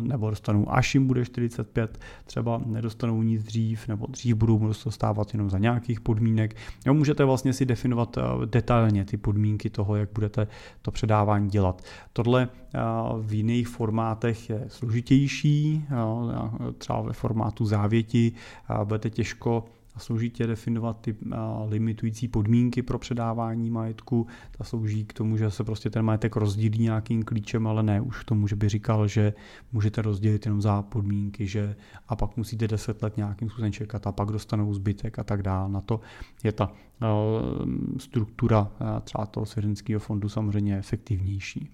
nebo 0.00 0.30
dostanou, 0.30 0.72
až 0.72 0.94
jim 0.94 1.06
bude 1.06 1.24
45, 1.24 2.00
třeba 2.24 2.60
nedostanou 2.66 3.22
nic 3.22 3.44
dřív, 3.44 3.88
nebo 3.88 4.06
dřív 4.06 4.36
budou 4.36 4.58
dostávat 4.84 5.34
jenom 5.34 5.50
za 5.50 5.58
nějakých 5.58 6.00
podmínek. 6.00 6.56
Jo, 6.86 6.94
můžete 6.94 7.24
vlastně 7.24 7.52
si 7.52 7.66
definovat 7.66 8.18
detailně 8.44 9.04
ty 9.04 9.16
podmínky 9.16 9.70
toho, 9.70 9.96
jak 9.96 10.08
budete 10.14 10.46
to 10.82 10.90
předávání 10.90 11.50
dělat. 11.50 11.82
Tohle 12.12 12.48
v 13.20 13.32
jiných 13.32 13.68
formátech 13.68 14.50
je 14.50 14.64
složitější, 14.68 15.84
třeba 16.78 17.00
ve 17.00 17.12
formátu 17.12 17.64
závěti 17.64 18.32
budete 18.84 19.10
těžko 19.10 19.64
a 19.94 19.98
složitě 19.98 20.46
definovat 20.46 21.00
ty 21.00 21.16
limitující 21.68 22.28
podmínky 22.28 22.82
pro 22.82 22.98
předávání 22.98 23.70
majetku. 23.70 24.26
Ta 24.58 24.64
slouží 24.64 25.04
k 25.04 25.12
tomu, 25.12 25.36
že 25.36 25.50
se 25.50 25.64
prostě 25.64 25.90
ten 25.90 26.04
majetek 26.04 26.36
rozdílí 26.36 26.78
nějakým 26.78 27.22
klíčem, 27.22 27.66
ale 27.66 27.82
ne 27.82 28.00
už 28.00 28.20
k 28.20 28.24
tomu, 28.24 28.48
že 28.48 28.56
by 28.56 28.68
říkal, 28.68 29.08
že 29.08 29.34
můžete 29.72 30.02
rozdělit 30.02 30.46
jenom 30.46 30.62
za 30.62 30.82
podmínky, 30.82 31.46
že 31.46 31.76
a 32.08 32.16
pak 32.16 32.36
musíte 32.36 32.68
10 32.68 33.02
let 33.02 33.16
nějakým 33.16 33.48
způsobem 33.48 33.72
čekat 33.72 34.06
a 34.06 34.12
pak 34.12 34.28
dostanou 34.28 34.74
zbytek 34.74 35.18
a 35.18 35.24
tak 35.24 35.42
dále. 35.42 35.72
Na 35.72 35.80
to 35.80 36.00
je 36.44 36.52
ta 36.52 36.72
struktura 37.98 38.72
třeba 39.04 39.26
toho 39.26 39.46
svěřenského 39.46 40.00
fondu 40.00 40.28
samozřejmě 40.28 40.78
efektivnější. 40.78 41.70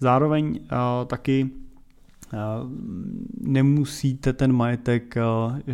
Zároveň 0.00 0.60
taky 1.06 1.50
nemusíte 3.40 4.32
ten 4.32 4.52
majetek 4.52 5.14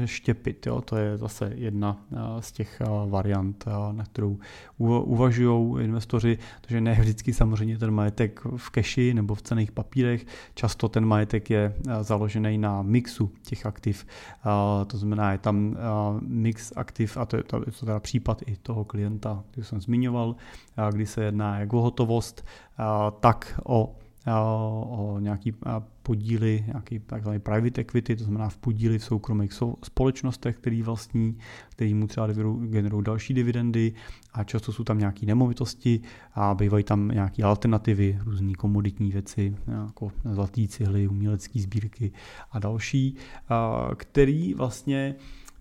štěpit. 0.04 0.66
Jo? 0.66 0.80
To 0.80 0.96
je 0.96 1.16
zase 1.16 1.52
jedna 1.54 2.04
z 2.40 2.52
těch 2.52 2.82
variant, 3.06 3.64
na 3.92 4.04
kterou 4.04 4.38
uvažují 4.78 5.84
investoři, 5.84 6.38
takže 6.61 6.80
ne 6.80 6.94
vždycky 7.00 7.32
samozřejmě 7.32 7.78
ten 7.78 7.90
majetek 7.90 8.40
v 8.56 8.70
keši 8.70 9.14
nebo 9.14 9.34
v 9.34 9.42
cených 9.42 9.73
papírech. 9.73 10.26
Často 10.54 10.88
ten 10.88 11.06
majetek 11.06 11.50
je 11.50 11.75
založený 12.00 12.58
na 12.58 12.82
mixu 12.82 13.30
těch 13.42 13.66
aktiv. 13.66 14.06
To 14.87 14.99
znamená, 14.99 15.32
je 15.32 15.38
tam 15.38 15.76
mix 16.20 16.73
aktiv 16.76 17.16
a 17.16 17.26
to 17.26 17.37
je, 17.37 17.42
to 17.42 17.56
je 17.56 17.73
to 17.73 17.87
teda 17.87 18.00
případ 18.00 18.42
i 18.46 18.56
toho 18.56 18.84
klienta, 18.84 19.44
který 19.50 19.64
jsem 19.64 19.80
zmiňoval, 19.80 20.37
kdy 20.92 21.06
se 21.06 21.25
jedná 21.25 21.58
jak 21.58 21.73
o 21.73 21.80
hotovost, 21.80 22.44
tak 23.20 23.61
o 23.64 23.96
o 24.32 25.16
nějaký 25.20 25.54
podíly, 26.02 26.64
nějaký 26.66 26.98
takzvaný 26.98 27.38
private 27.38 27.80
equity, 27.80 28.16
to 28.16 28.24
znamená 28.24 28.48
v 28.48 28.56
podíly 28.56 28.98
v 28.98 29.04
soukromých 29.04 29.52
společnostech, 29.84 30.56
který 30.56 30.82
vlastní, 30.82 31.38
který 31.70 31.94
mu 31.94 32.06
třeba 32.06 32.26
generují 32.66 33.04
další 33.04 33.34
dividendy 33.34 33.92
a 34.32 34.44
často 34.44 34.72
jsou 34.72 34.84
tam 34.84 34.98
nějaké 34.98 35.26
nemovitosti 35.26 36.00
a 36.34 36.54
bývají 36.54 36.84
tam 36.84 37.08
nějaké 37.08 37.42
alternativy, 37.42 38.18
různé 38.24 38.52
komoditní 38.52 39.10
věci, 39.10 39.56
jako 39.84 40.12
zlatý 40.32 40.68
cihly, 40.68 41.08
umělecké 41.08 41.60
sbírky 41.60 42.12
a 42.50 42.58
další, 42.58 43.16
který 43.96 44.54
vlastně 44.54 45.14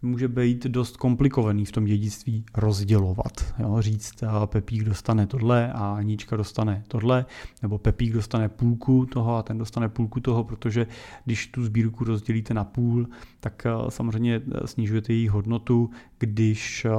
může 0.03 0.27
být 0.27 0.65
dost 0.65 0.97
komplikovaný 0.97 1.65
v 1.65 1.71
tom 1.71 1.85
dědictví 1.85 2.45
rozdělovat. 2.55 3.53
Jo, 3.59 3.75
říct, 3.79 4.23
a 4.23 4.47
Pepík 4.47 4.83
dostane 4.83 5.27
tohle 5.27 5.73
a 5.73 5.93
Anička 5.93 6.37
dostane 6.37 6.83
tohle, 6.87 7.25
nebo 7.61 7.77
Pepík 7.77 8.13
dostane 8.13 8.49
půlku 8.49 9.05
toho 9.05 9.37
a 9.37 9.43
ten 9.43 9.57
dostane 9.57 9.89
půlku 9.89 10.19
toho, 10.19 10.43
protože 10.43 10.87
když 11.25 11.47
tu 11.47 11.63
sbírku 11.63 12.03
rozdělíte 12.03 12.53
na 12.53 12.63
půl, 12.63 13.07
tak 13.39 13.65
eh, 13.65 13.69
samozřejmě 13.89 14.41
eh, 14.51 14.67
snižujete 14.67 15.13
její 15.13 15.27
hodnotu, 15.27 15.89
když 16.25 16.85
eh, 16.85 16.89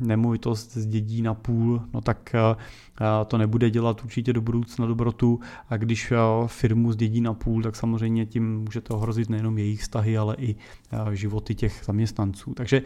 nemovitost 0.00 0.76
zdědí 0.76 1.22
na 1.22 1.34
půl, 1.34 1.82
no 1.94 2.00
tak 2.00 2.34
to 3.26 3.38
nebude 3.38 3.70
dělat 3.70 4.04
určitě 4.04 4.32
do 4.32 4.40
budoucna 4.40 4.86
dobrotu 4.86 5.40
a 5.70 5.76
když 5.76 6.12
firmu 6.46 6.92
zdědí 6.92 7.20
na 7.20 7.34
půl, 7.34 7.62
tak 7.62 7.76
samozřejmě 7.76 8.26
tím 8.26 8.58
můžete 8.58 8.94
ohrozit 8.94 9.28
nejenom 9.28 9.58
jejich 9.58 9.80
vztahy, 9.80 10.18
ale 10.18 10.36
i 10.38 10.56
životy 11.12 11.54
těch 11.54 11.82
zaměstnanců. 11.84 12.54
Takže 12.54 12.82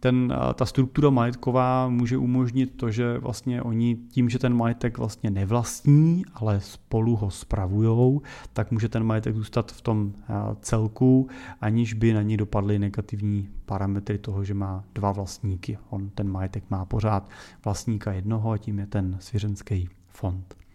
ten, 0.00 0.34
ta 0.54 0.66
struktura 0.66 1.10
majetková 1.10 1.88
může 1.88 2.16
umožnit 2.18 2.76
to, 2.76 2.90
že 2.90 3.18
vlastně 3.18 3.62
oni 3.62 3.96
tím, 4.10 4.28
že 4.28 4.38
ten 4.38 4.54
majetek 4.54 4.98
vlastně 4.98 5.30
nevlastní, 5.30 6.24
ale 6.34 6.60
spolu 6.60 7.16
ho 7.16 7.30
spravujou, 7.30 8.22
tak 8.52 8.70
může 8.70 8.88
ten 8.88 9.04
majetek 9.04 9.34
zůstat 9.34 9.72
v 9.72 9.80
tom 9.80 10.12
celku, 10.60 11.28
aniž 11.60 11.92
by 11.92 12.12
na 12.12 12.22
ní 12.22 12.36
dopadly 12.36 12.78
negativní 12.78 13.48
parametry 13.66 14.18
toho, 14.18 14.44
že 14.44 14.54
má 14.54 14.84
dva 14.94 15.12
vlastníky. 15.12 15.78
On 15.90 16.10
ten 16.10 16.30
majetek 16.30 16.64
má 16.70 16.84
pořád 16.84 17.30
vlastníka 17.64 18.12
jednoho 18.12 18.50
a 18.50 18.58
tím 18.58 18.78
je 18.78 18.86
ten 18.86 19.16
svěřenský 19.20 19.88
fond. 20.08 20.65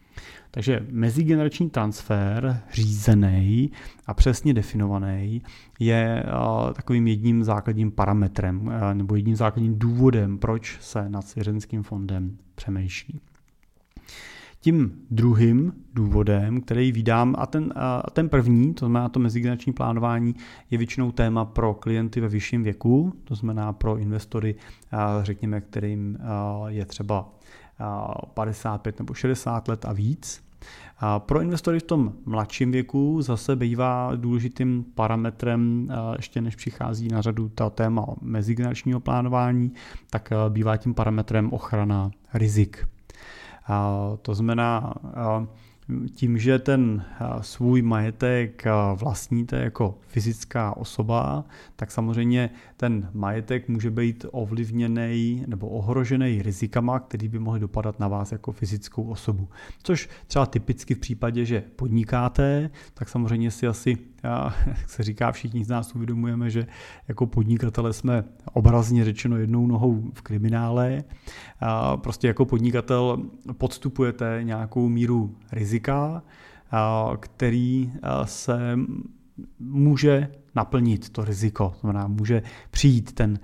Takže 0.52 0.86
mezigenerační 0.90 1.70
transfer 1.70 2.62
řízený 2.74 3.72
a 4.08 4.14
přesně 4.14 4.54
definovaný 4.54 5.42
je 5.80 6.24
takovým 6.74 7.08
jedním 7.08 7.44
základním 7.44 7.92
parametrem 7.92 8.72
nebo 8.94 9.16
jedním 9.16 9.36
základním 9.36 9.80
důvodem, 9.80 10.38
proč 10.38 10.78
se 10.82 11.10
nad 11.10 11.28
svěřenským 11.28 11.84
fondem 11.84 12.38
přemýšlí. 12.56 13.22
Tím 14.64 14.92
druhým 15.12 15.74
důvodem, 15.94 16.62
který 16.62 16.92
vydám, 16.92 17.36
a 17.38 17.46
ten, 17.46 17.74
a 17.76 18.10
ten 18.14 18.30
první, 18.30 18.74
to 18.74 18.86
znamená 18.86 19.10
to 19.10 19.20
mezigenerační 19.20 19.74
plánování, 19.74 20.36
je 20.72 20.78
většinou 20.78 21.12
téma 21.12 21.46
pro 21.46 21.74
klienty 21.74 22.22
ve 22.22 22.28
vyšším 22.28 22.64
věku, 22.64 23.14
to 23.24 23.36
znamená 23.36 23.74
pro 23.74 23.98
investory, 23.98 24.56
řekněme, 25.22 25.62
kterým 25.62 26.18
je 26.68 26.86
třeba 26.86 27.30
55 28.34 29.00
nebo 29.00 29.14
60 29.14 29.68
let 29.68 29.86
a 29.86 29.94
víc. 29.94 30.44
Pro 31.18 31.42
investory 31.42 31.80
v 31.80 31.84
tom 31.84 32.14
mladším 32.26 32.72
věku 32.72 33.22
zase 33.22 33.56
bývá 33.56 34.12
důležitým 34.16 34.86
parametrem, 34.96 35.90
ještě 36.18 36.42
než 36.42 36.56
přichází 36.56 37.08
na 37.08 37.22
řadu 37.22 37.50
ta 37.50 37.70
téma 37.70 38.06
mezigeneračního 38.22 39.00
plánování, 39.00 39.72
tak 40.10 40.30
bývá 40.50 40.78
tím 40.78 40.94
parametrem 40.94 41.54
ochrana 41.54 42.12
rizik. 42.34 42.88
To 44.22 44.36
znamená, 44.36 44.94
tím, 46.14 46.38
že 46.38 46.60
ten 46.60 47.04
svůj 47.42 47.82
majetek 47.82 48.64
vlastníte 48.96 49.58
jako 49.58 49.98
fyzická 50.08 50.78
osoba, 50.78 51.46
tak 51.76 51.92
samozřejmě 51.92 52.50
ten 52.78 53.10
majetek 53.14 53.70
může 53.70 53.92
být 53.92 54.26
ovlivněný 54.32 55.44
nebo 55.48 55.70
ohrožený 55.70 56.42
rizikama, 56.42 57.00
který 57.00 57.28
by 57.28 57.40
mohly 57.40 57.60
dopadat 57.60 58.00
na 58.00 58.08
vás 58.08 58.32
jako 58.32 58.52
fyzickou 58.52 59.04
osobu. 59.04 59.48
Což 59.84 60.10
třeba 60.28 60.46
typicky 60.46 60.96
v 60.96 61.00
případě, 61.00 61.46
že 61.46 61.64
podnikáte, 61.76 62.70
tak 62.94 63.10
samozřejmě 63.10 63.52
si 63.52 63.68
asi, 63.68 63.98
jak 64.68 64.90
se 64.90 65.04
říká, 65.04 65.32
všichni 65.32 65.66
z 65.66 65.70
nás 65.70 65.96
uvědomujeme, 65.96 66.50
že 66.50 66.68
jako 67.08 67.26
podnikatele 67.26 67.94
jsme 67.94 68.24
obrazně 68.54 69.06
řečeno 69.06 69.38
jednou 69.38 69.68
nohou 69.68 70.12
v 70.14 70.22
kriminále. 70.22 71.04
Prostě 71.96 72.28
jako 72.28 72.46
podnikatel 72.46 73.24
podstupujete 73.58 74.40
nějakou 74.44 74.90
míru 74.90 75.36
rizika, 75.52 75.81
který 77.20 77.94
se 78.26 78.80
může 79.60 80.32
naplnit 80.56 81.10
to 81.10 81.26
riziko. 81.26 81.70
To 81.70 81.80
znamená, 81.80 82.08
může 82.08 82.42
přijít 82.72 83.12
ten 83.12 83.40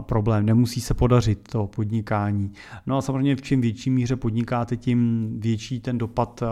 problém, 0.00 0.46
nemusí 0.46 0.80
se 0.80 0.94
podařit 0.94 1.48
to 1.48 1.66
podnikání. 1.66 2.52
No 2.86 2.96
a 2.96 3.02
samozřejmě 3.02 3.36
v 3.36 3.42
čím 3.42 3.60
větší 3.60 3.90
míře 3.90 4.16
podnikáte, 4.16 4.76
tím 4.76 5.30
větší 5.40 5.80
ten 5.80 5.98
dopad 5.98 6.42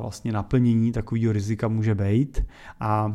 vlastně 0.00 0.32
naplnění 0.32 0.92
takového 0.92 1.32
rizika 1.32 1.68
může 1.68 1.94
být. 1.94 2.44
A 2.80 3.14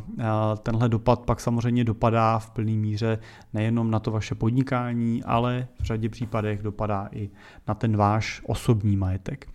tenhle 0.64 0.90
dopad 0.90 1.20
pak 1.20 1.40
samozřejmě 1.40 1.84
dopadá 1.84 2.40
v 2.40 2.50
plné 2.50 2.72
míře 2.72 3.20
nejenom 3.54 3.92
na 3.92 4.00
to 4.00 4.12
vaše 4.12 4.36
podnikání, 4.36 5.24
ale 5.24 5.68
v 5.82 5.84
řadě 5.84 6.10
případech 6.10 6.62
dopadá 6.62 7.10
i 7.12 7.30
na 7.68 7.74
ten 7.74 7.98
váš 7.98 8.42
osobní 8.46 8.98
majetek 8.98 9.48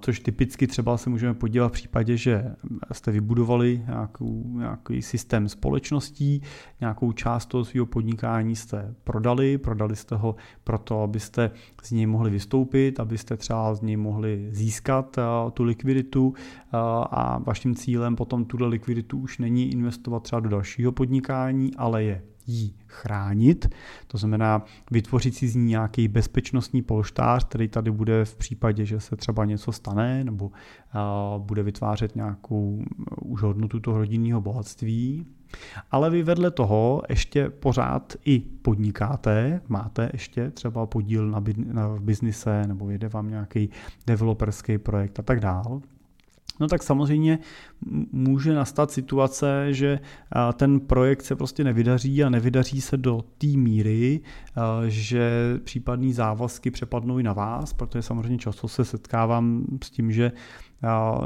což 0.00 0.20
typicky 0.20 0.66
třeba 0.66 0.96
se 0.96 1.10
můžeme 1.10 1.34
podívat 1.34 1.68
v 1.68 1.72
případě, 1.72 2.16
že 2.16 2.54
jste 2.92 3.10
vybudovali 3.10 3.82
nějakou, 3.86 4.58
nějaký 4.58 5.02
systém 5.02 5.48
společností, 5.48 6.42
nějakou 6.80 7.12
část 7.12 7.46
toho 7.46 7.64
svého 7.64 7.86
podnikání 7.86 8.56
jste 8.56 8.94
prodali, 9.04 9.58
prodali 9.58 9.96
jste 9.96 10.16
ho 10.16 10.36
proto, 10.64 11.02
abyste 11.02 11.50
z 11.82 11.90
něj 11.90 12.06
mohli 12.06 12.30
vystoupit, 12.30 13.00
abyste 13.00 13.36
třeba 13.36 13.74
z 13.74 13.80
něj 13.80 13.96
mohli 13.96 14.48
získat 14.50 15.16
tu 15.52 15.62
likviditu 15.62 16.34
a 17.02 17.38
vaším 17.46 17.74
cílem 17.74 18.16
potom 18.16 18.44
tuhle 18.44 18.68
likviditu 18.68 19.18
už 19.18 19.38
není 19.38 19.72
investovat 19.72 20.22
třeba 20.22 20.40
do 20.40 20.48
dalšího 20.48 20.92
podnikání, 20.92 21.70
ale 21.76 22.04
je 22.04 22.22
ji 22.50 22.72
chránit. 22.86 23.74
To 24.06 24.18
znamená 24.18 24.64
vytvořit 24.90 25.34
si 25.34 25.48
z 25.48 25.56
ní 25.56 25.64
nějaký 25.64 26.08
bezpečnostní 26.08 26.82
polštář, 26.82 27.44
který 27.44 27.68
tady 27.68 27.90
bude 27.90 28.24
v 28.24 28.36
případě, 28.36 28.86
že 28.86 29.00
se 29.00 29.16
třeba 29.16 29.44
něco 29.44 29.72
stane 29.72 30.24
nebo 30.24 30.50
bude 31.38 31.62
vytvářet 31.62 32.16
nějakou 32.16 32.84
už 33.22 33.42
hodnotu 33.42 33.80
toho 33.80 33.98
rodinného 33.98 34.40
bohatství. 34.40 35.26
Ale 35.90 36.10
vy 36.10 36.22
vedle 36.22 36.50
toho 36.50 37.02
ještě 37.08 37.50
pořád 37.50 38.16
i 38.24 38.38
podnikáte, 38.38 39.60
máte 39.68 40.10
ještě 40.12 40.50
třeba 40.50 40.86
podíl 40.86 41.30
na, 41.30 41.42
na 41.72 41.88
v 41.88 42.00
biznise 42.00 42.64
nebo 42.66 42.90
jede 42.90 43.08
vám 43.08 43.30
nějaký 43.30 43.70
developerský 44.06 44.78
projekt 44.78 45.18
a 45.18 45.22
tak 45.22 45.40
dále 45.40 45.80
no 46.60 46.68
tak 46.68 46.82
samozřejmě 46.82 47.38
může 48.12 48.54
nastat 48.54 48.90
situace, 48.90 49.66
že 49.70 50.00
ten 50.52 50.80
projekt 50.80 51.22
se 51.22 51.36
prostě 51.36 51.64
nevydaří 51.64 52.24
a 52.24 52.30
nevydaří 52.30 52.80
se 52.80 52.96
do 52.96 53.24
té 53.38 53.46
míry, 53.46 54.20
že 54.86 55.32
případný 55.64 56.12
závazky 56.12 56.70
přepadnou 56.70 57.18
i 57.18 57.22
na 57.22 57.32
vás, 57.32 57.72
protože 57.72 58.02
samozřejmě 58.02 58.38
často 58.38 58.68
se 58.68 58.84
setkávám 58.84 59.64
s 59.84 59.90
tím, 59.90 60.12
že 60.12 60.32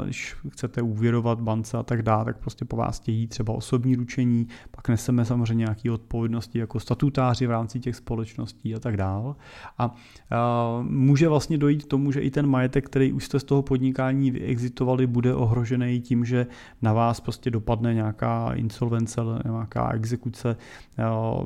když 0.03 0.35
chcete 0.49 0.81
úvěrovat 0.81 1.41
bance 1.41 1.77
a 1.77 1.83
tak 1.83 2.01
dále, 2.01 2.25
tak 2.25 2.37
prostě 2.37 2.65
po 2.65 2.75
vás 2.75 2.99
chtějí 2.99 3.27
třeba 3.27 3.53
osobní 3.53 3.95
ručení, 3.95 4.47
pak 4.71 4.89
neseme 4.89 5.25
samozřejmě 5.25 5.61
nějaké 5.61 5.91
odpovědnosti 5.91 6.59
jako 6.59 6.79
statutáři 6.79 7.47
v 7.47 7.51
rámci 7.51 7.79
těch 7.79 7.95
společností 7.95 8.75
a 8.75 8.79
tak 8.79 8.97
dále. 8.97 9.35
A 9.77 9.95
může 10.81 11.29
vlastně 11.29 11.57
dojít 11.57 11.83
k 11.83 11.87
tomu, 11.87 12.11
že 12.11 12.19
i 12.19 12.31
ten 12.31 12.47
majetek, 12.47 12.85
který 12.85 13.13
už 13.13 13.25
jste 13.25 13.39
z 13.39 13.43
toho 13.43 13.61
podnikání 13.61 14.31
vyexitovali, 14.31 15.07
bude 15.07 15.33
ohrožený 15.33 16.01
tím, 16.01 16.25
že 16.25 16.47
na 16.81 16.93
vás 16.93 17.19
prostě 17.19 17.51
dopadne 17.51 17.93
nějaká 17.93 18.53
insolvence, 18.53 19.21
nějaká 19.45 19.91
exekuce, 19.93 20.57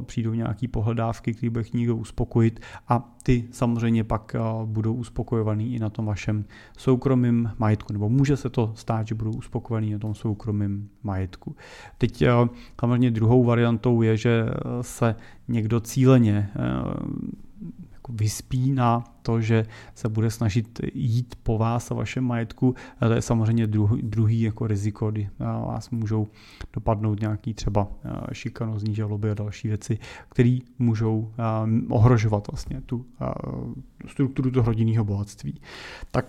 přijdou 0.06 0.34
nějaké 0.34 0.68
pohledávky, 0.68 1.34
které 1.34 1.50
bude 1.50 1.64
někdo 1.74 1.96
uspokojit 1.96 2.60
a 2.88 3.16
ty 3.24 3.48
samozřejmě 3.52 4.04
pak 4.04 4.36
budou 4.66 4.94
uspokojovaný 4.94 5.76
i 5.76 5.80
na 5.80 5.90
tom 5.90 6.06
vašem 6.06 6.46
soukromém 6.78 7.52
majetku 7.58 7.94
nebo 8.00 8.10
může 8.10 8.38
se 8.38 8.50
to 8.50 8.72
stát, 8.76 9.08
že 9.08 9.16
budou 9.16 9.32
uspokojení 9.32 9.94
na 9.94 10.00
tom 10.00 10.16
soukromém 10.16 10.90
majetku. 11.04 11.56
Teď 11.98 12.22
eh, 12.22 12.32
samozřejmě 12.80 13.12
druhou 13.12 13.44
variantou 13.44 14.02
je, 14.02 14.18
že 14.18 14.46
eh, 14.50 14.54
se 14.82 15.16
někdo 15.48 15.80
cíleně 15.80 16.50
eh, 16.56 16.60
vyspí 18.10 18.72
na 18.72 19.04
to, 19.22 19.42
že 19.42 19.66
se 19.96 20.10
bude 20.10 20.32
snažit 20.32 20.80
jít 20.94 21.36
po 21.44 21.58
vás 21.58 21.92
a 21.92 21.94
vašem 21.94 22.24
majetku. 22.24 22.76
To 23.00 23.14
je 23.14 23.22
samozřejmě 23.22 23.68
druhý, 23.68 24.02
druhý 24.02 24.42
jako 24.42 24.68
riziko, 24.68 25.12
kdy 25.12 25.30
vás 25.40 25.90
můžou 25.90 26.28
dopadnout 26.74 27.20
nějaký 27.20 27.54
třeba 27.54 27.88
šikanozní 28.32 28.96
žaloby 28.96 29.32
a 29.32 29.34
další 29.34 29.68
věci, 29.68 29.98
které 30.30 30.58
můžou 30.80 31.32
ohrožovat 31.90 32.48
vlastně 32.52 32.82
tu 32.82 33.06
strukturu 34.08 34.52
toho 34.52 34.66
rodinného 34.66 35.06
bohatství. 35.06 35.62
Tak 36.12 36.26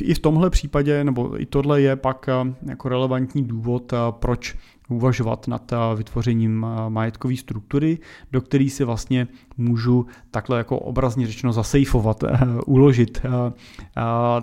i 0.00 0.14
v 0.14 0.18
tomhle 0.18 0.50
případě, 0.50 1.04
nebo 1.04 1.40
i 1.40 1.46
tohle 1.46 1.80
je 1.80 1.96
pak 1.96 2.28
jako 2.66 2.88
relevantní 2.88 3.44
důvod, 3.44 3.92
proč 4.10 4.56
uvažovat 4.88 5.48
nad 5.48 5.72
eh, 5.72 5.76
vytvořením 5.96 6.66
eh, 6.68 6.90
majetkové 6.90 7.36
struktury, 7.36 7.98
do 8.32 8.40
které 8.40 8.68
si 8.68 8.84
vlastně 8.84 9.28
můžu 9.56 10.06
takhle 10.30 10.58
jako 10.58 10.78
obrazně 10.78 11.26
řečeno 11.26 11.52
zasejfovat, 11.52 12.24
eh, 12.24 12.38
uložit 12.66 13.22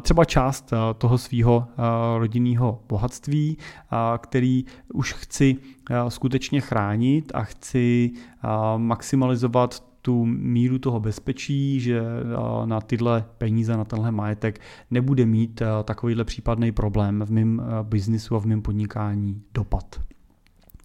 třeba 0.02 0.26
část 0.26 0.74
toho 0.98 1.18
svého 1.18 1.68
rodinného 2.18 2.82
bohatství, 2.90 3.58
který 4.18 4.66
už 4.94 5.14
chci 5.14 5.58
skutečně 6.08 6.62
chránit 6.62 7.32
a 7.36 7.44
chci 7.44 8.12
maximalizovat 8.78 9.84
tu 10.02 10.26
míru 10.26 10.80
toho 10.80 11.00
bezpečí, 11.00 11.80
že 11.80 12.02
na 12.66 12.82
tyhle 12.82 13.26
peníze, 13.38 13.78
na 13.78 13.86
tenhle 13.86 14.12
majetek 14.12 14.62
nebude 14.92 15.26
mít 15.26 15.62
takovýhle 15.84 16.24
případný 16.24 16.72
problém 16.72 17.24
v 17.26 17.32
mém 17.32 17.62
biznisu 17.84 18.36
a 18.36 18.40
v 18.40 18.46
mém 18.46 18.62
podnikání 18.62 19.42
dopad. 19.54 20.00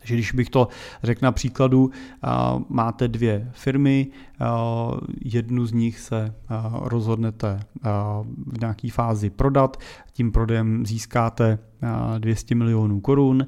Takže 0.08 0.16
když 0.16 0.32
bych 0.32 0.50
to 0.50 0.68
řekl 1.02 1.24
na 1.24 1.32
příkladu, 1.32 1.90
máte 2.68 3.08
dvě 3.08 3.50
firmy, 3.52 4.06
jednu 5.24 5.66
z 5.66 5.72
nich 5.72 5.98
se 5.98 6.34
rozhodnete 6.72 7.60
v 8.46 8.60
nějaké 8.60 8.90
fázi 8.90 9.30
prodat, 9.30 9.76
tím 10.12 10.32
prodejem 10.32 10.86
získáte 10.86 11.58
200 12.18 12.54
milionů 12.54 13.00
korun, 13.00 13.46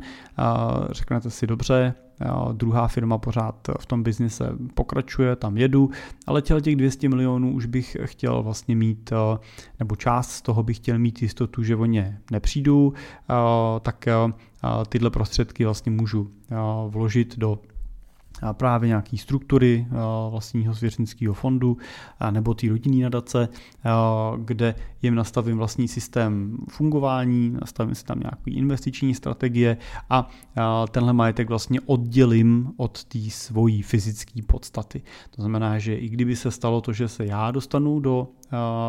řeknete 0.91 1.31
si 1.31 1.47
dobře, 1.47 1.95
druhá 2.53 2.89
firma 2.89 3.19
pořád 3.19 3.69
v 3.81 3.87
tom 3.87 4.03
biznise 4.03 4.53
pokračuje, 4.75 5.37
tam 5.37 5.57
jedu, 5.57 5.91
ale 6.27 6.43
těch 6.43 6.77
200 6.77 7.09
milionů 7.09 7.53
už 7.53 7.67
bych 7.67 7.97
chtěl 8.05 8.43
vlastně 8.43 8.77
mít, 8.77 9.13
nebo 9.79 9.97
část 9.97 10.31
z 10.31 10.43
toho 10.43 10.63
bych 10.63 10.77
chtěl 10.77 10.99
mít 10.99 11.23
jistotu, 11.23 11.63
že 11.63 11.77
o 11.77 11.85
ně 11.85 12.19
nepřijdu, 12.31 12.93
tak 13.83 14.09
tyhle 14.89 15.11
prostředky 15.11 15.65
vlastně 15.65 15.93
můžu 15.93 16.31
vložit 16.89 17.39
do 17.39 17.59
právě 18.53 18.89
nějaké 18.89 19.17
struktury 19.17 19.87
vlastního 20.31 20.75
svěřenského 20.75 21.35
fondu 21.35 21.77
nebo 22.31 22.55
ty 22.55 22.69
rodinný 22.69 23.01
nadace, 23.01 23.49
kde 24.39 24.75
jim 25.03 25.15
nastavím 25.15 25.57
vlastní 25.57 25.89
systém 25.89 26.57
fungování, 26.69 27.51
nastavím 27.61 27.95
si 27.95 28.05
tam 28.05 28.21
nějaké 28.21 28.51
investiční 28.51 29.15
strategie 29.15 29.77
a 30.11 30.29
tenhle 30.91 31.13
majetek 31.13 31.49
vlastně 31.49 31.81
oddělím 31.81 32.73
od 32.77 33.05
té 33.05 33.19
svojí 33.31 33.83
fyzické 33.83 34.43
podstaty. 34.43 35.03
To 35.31 35.43
znamená, 35.43 35.79
že 35.79 35.95
i 35.95 36.09
kdyby 36.09 36.37
se 36.37 36.51
stalo 36.51 36.81
to, 36.81 36.93
že 36.93 37.09
se 37.09 37.27
já 37.27 37.51
dostanu 37.51 38.01
do 38.01 38.29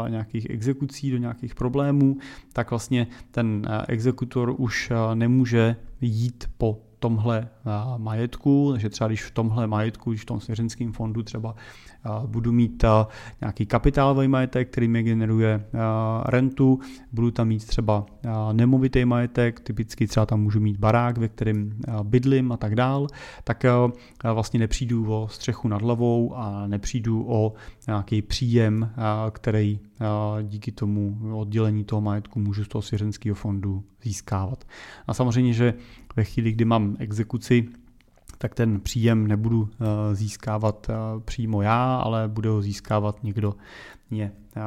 nějakých 0.09 0.49
exekucí, 0.49 1.11
do 1.11 1.17
nějakých 1.17 1.55
problémů, 1.55 2.17
tak 2.53 2.69
vlastně 2.69 3.07
ten 3.31 3.67
exekutor 3.87 4.55
už 4.57 4.91
nemůže 5.13 5.75
jít 6.01 6.49
po 6.57 6.81
tomhle 7.01 7.47
majetku, 7.97 8.69
takže 8.71 8.89
třeba 8.89 9.07
když 9.07 9.23
v 9.23 9.31
tomhle 9.31 9.67
majetku, 9.67 10.11
když 10.11 10.21
v 10.21 10.25
tom 10.25 10.39
svěřenském 10.39 10.93
fondu 10.93 11.23
třeba 11.23 11.55
budu 12.25 12.51
mít 12.51 12.83
nějaký 13.41 13.65
kapitálový 13.65 14.27
majetek, 14.27 14.69
který 14.71 14.87
mi 14.87 15.03
generuje 15.03 15.65
rentu, 16.25 16.79
budu 17.11 17.31
tam 17.31 17.47
mít 17.47 17.67
třeba 17.67 18.05
nemovitý 18.51 19.05
majetek, 19.05 19.59
typicky 19.59 20.07
třeba 20.07 20.25
tam 20.25 20.41
můžu 20.41 20.59
mít 20.59 20.77
barák, 20.77 21.17
ve 21.17 21.27
kterém 21.27 21.77
bydlím 22.03 22.51
a 22.51 22.57
tak 22.57 22.75
dál, 22.75 23.07
tak 23.43 23.65
vlastně 24.33 24.59
nepřijdu 24.59 25.13
o 25.13 25.27
střechu 25.27 25.67
nad 25.67 25.81
hlavou 25.81 26.35
a 26.35 26.67
nepřijdu 26.67 27.25
o 27.27 27.53
nějaký 27.87 28.21
příjem, 28.21 28.89
který 29.31 29.79
díky 30.43 30.71
tomu 30.71 31.17
oddělení 31.33 31.83
toho 31.83 32.01
majetku 32.01 32.39
můžu 32.39 32.63
z 32.63 32.67
toho 32.67 32.81
svěřenského 32.81 33.35
fondu 33.35 33.83
získávat. 34.03 34.65
A 35.07 35.13
samozřejmě, 35.13 35.53
že 35.53 35.73
ve 36.15 36.24
chvíli, 36.24 36.52
kdy 36.52 36.65
mám 36.65 36.95
exekuci, 37.00 37.67
tak 38.38 38.56
ten 38.56 38.80
příjem 38.80 39.28
nebudu 39.28 39.69
eh, 39.71 40.15
získávat 40.15 40.88
eh, 40.89 40.93
přímo 41.26 41.62
já, 41.62 41.95
ale 41.95 42.28
bude 42.28 42.50
ho 42.50 42.62
získávat 42.62 43.24
někdo, 43.24 43.56
mě, 44.10 44.32
eh, 44.56 44.62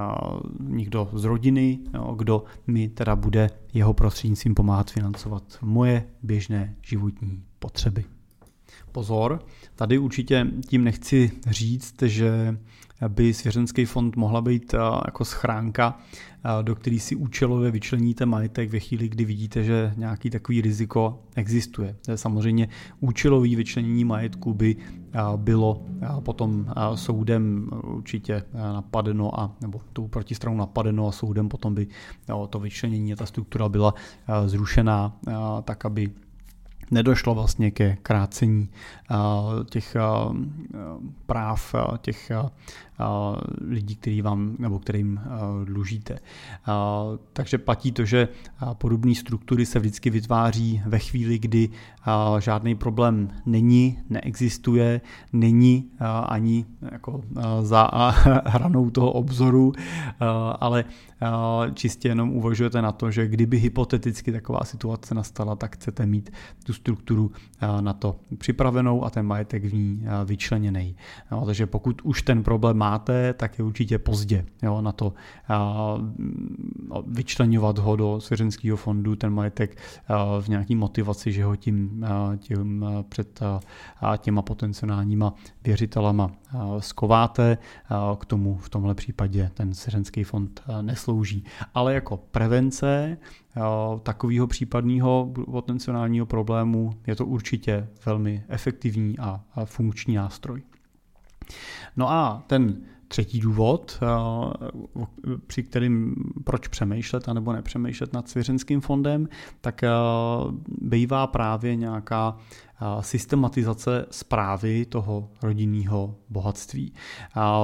někdo 0.61 1.09
z 1.13 1.25
rodiny, 1.25 1.79
kdo 2.17 2.45
mi 2.67 2.89
teda 2.89 3.17
bude 3.17 3.51
jeho 3.75 3.95
prostřednictvím 3.95 4.55
pomáhat 4.55 4.91
financovat 4.91 5.43
moje 5.63 6.05
běžné 6.23 6.75
životní 6.83 7.43
potřeby. 7.59 8.05
Pozor, 8.93 9.45
tady 9.75 9.99
určitě 9.99 10.47
tím 10.67 10.85
nechci 10.85 11.31
říct, 11.47 12.03
že 12.03 12.59
by 13.09 13.35
svěřenský 13.35 13.85
fond 13.85 14.17
mohla 14.17 14.41
být 14.41 14.75
jako 15.07 15.25
schránka, 15.25 15.99
do 16.63 16.75
který 16.75 17.01
si 17.01 17.17
účelově 17.17 17.71
vyčleníte 17.71 18.27
majetek 18.27 18.71
ve 18.71 18.81
chvíli, 18.81 19.09
kdy 19.09 19.25
vidíte, 19.25 19.65
že 19.65 19.95
nějaký 19.97 20.31
takový 20.31 20.61
riziko 20.61 21.23
existuje. 21.35 21.97
Samozřejmě 22.15 22.69
účelový 23.01 23.57
vyčlenění 23.57 24.05
majetku 24.05 24.55
by 24.55 24.77
bylo 25.37 25.87
potom 26.21 26.67
soudem 26.95 27.71
určitě 27.85 28.43
napadeno 28.55 29.41
a 29.41 29.57
nebo 29.61 29.81
tou 29.93 30.09
protistranu 30.09 30.57
napadeno 30.57 31.09
a 31.09 31.13
soudem 31.13 31.49
potom 31.49 31.75
by 31.75 31.87
to 32.51 32.61
vyčlenění, 32.61 33.15
ta 33.17 33.27
struktura 33.27 33.69
byla 33.69 33.95
zrušená 34.47 35.17
tak, 35.65 35.85
aby 35.85 36.11
nedošlo 36.91 37.35
vlastně 37.35 37.71
ke 37.71 37.97
krácení 38.03 38.69
těch 39.71 39.97
práv 41.27 41.75
těch 42.01 42.31
lidí, 43.61 43.97
který 43.97 44.23
vám, 44.23 44.57
nebo 44.59 44.79
kterým 44.79 45.21
dlužíte. 45.65 46.19
Takže 47.33 47.59
platí 47.59 47.93
to, 47.93 48.05
že 48.05 48.29
podobné 48.73 49.15
struktury 49.15 49.67
se 49.67 49.79
vždycky 49.79 50.11
vytváří 50.11 50.83
ve 50.87 50.99
chvíli, 50.99 51.39
kdy 51.39 51.69
žádný 52.39 52.75
problém 52.75 53.29
není, 53.47 53.99
neexistuje, 54.11 55.01
není 55.33 55.91
ani 56.29 56.65
jako 56.93 57.23
za 57.63 57.91
hranou 58.47 58.91
toho 58.91 59.13
obzoru, 59.13 59.73
ale 60.61 60.85
čistě 61.75 62.09
jenom 62.09 62.31
uvažujete 62.31 62.83
na 62.83 62.93
to, 62.93 63.11
že 63.11 63.29
kdyby 63.29 63.59
hypoteticky 63.59 64.33
taková 64.33 64.65
situace 64.65 65.15
nastala, 65.15 65.57
tak 65.57 65.75
chcete 65.75 66.07
mít 66.07 66.31
tu 66.65 66.73
strukturu 66.73 67.33
na 67.81 67.93
to 67.93 68.17
připravenou 68.39 69.05
a 69.05 69.11
ten 69.11 69.27
majetek 69.27 69.65
v 69.65 69.75
ní 69.75 70.05
vyčleněný. 70.25 70.97
Takže 71.47 71.67
pokud 71.67 72.03
už 72.03 72.23
ten 72.23 72.43
problém 72.43 72.77
máte, 72.85 73.33
tak 73.35 73.59
je 73.59 73.65
určitě 73.65 73.99
pozdě 73.99 74.47
jo, 74.63 74.81
na 74.81 74.93
to 74.93 75.13
vyčlenovat 77.07 77.79
ho 77.79 77.97
do 77.97 78.21
svěřenského 78.21 78.77
fondu, 78.77 79.17
ten 79.17 79.33
majetek 79.33 79.79
v 80.41 80.49
nějaký 80.49 80.75
motivaci, 80.75 81.33
že 81.33 81.45
ho 81.45 81.57
tím, 81.57 82.07
tím 82.39 82.85
před 83.09 83.41
těma 84.19 84.43
potenciálníma 84.43 85.35
věřitelama 85.65 86.31
skováte. 86.79 87.59
K 88.19 88.25
tomu 88.25 88.57
v 88.57 88.69
tomhle 88.69 88.95
případě 88.95 89.51
ten 89.55 89.75
svěřenský 89.75 90.25
fond 90.25 90.63
neslouží. 90.83 91.45
Ale 91.75 91.95
jako 91.95 92.17
prevence 92.17 93.17
takového 94.03 94.47
případného 94.47 95.33
potenciálního 95.51 96.27
problému 96.27 96.93
je 97.07 97.17
to 97.17 97.27
určitě 97.27 97.89
velmi 98.07 98.45
efektivní 98.49 99.19
a 99.19 99.41
funkční 99.65 100.15
nástroj. 100.15 100.63
No 101.97 102.11
a 102.11 102.43
ten 102.47 102.77
třetí 103.09 103.41
důvod, 103.41 103.99
eh, 104.03 105.07
při 105.47 105.63
kterým 105.63 106.15
proč 106.45 106.69
přemýšlet 106.69 107.29
anebo 107.29 107.53
nepřemýšlet 107.53 108.13
nad 108.13 108.29
svěřenským 108.29 108.81
fondem, 108.81 109.29
tak 109.61 109.83
eh, 109.83 109.89
bývá 110.69 111.27
právě 111.27 111.77
nějaká 111.77 112.37
systematizace 113.01 114.07
zprávy 114.11 114.85
toho 114.85 115.29
rodinného 115.43 116.15
bohatství. 116.31 116.93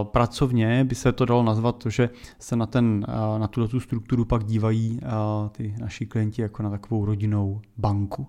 Pracovně 0.03 0.85
by 0.85 0.95
se 0.95 1.13
to 1.13 1.25
dalo 1.25 1.43
nazvat 1.43 1.77
to, 1.77 1.91
že 1.91 2.11
se 2.39 2.57
na, 2.57 2.67
ten, 2.67 3.07
na 3.39 3.47
tuto 3.47 3.81
strukturu 3.81 4.25
pak 4.25 4.45
dívají 4.45 5.01
ty 5.53 5.75
naši 5.81 6.07
klienti 6.07 6.43
jako 6.43 6.63
na 6.63 6.71
takovou 6.71 7.05
rodinnou 7.05 7.61
banku. 7.77 8.27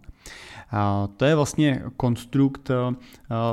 To 1.17 1.25
je 1.25 1.36
vlastně 1.36 1.84
konstrukt, 1.97 2.71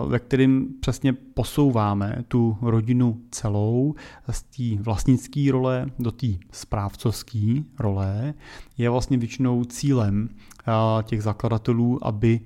ve 0.06 0.18
kterým 0.18 0.68
přesně 0.80 1.12
posouváme 1.12 2.24
tu 2.28 2.58
rodinu 2.60 3.20
celou 3.30 3.94
z 4.30 4.42
té 4.42 4.82
vlastnické 4.82 5.52
role 5.52 5.86
do 5.98 6.10
té 6.10 6.26
správcovské 6.52 7.54
role. 7.78 8.34
Je 8.78 8.90
vlastně 8.90 9.18
většinou 9.18 9.64
cílem 9.64 10.28
těch 11.02 11.22
zakladatelů, 11.22 12.06
aby 12.06 12.40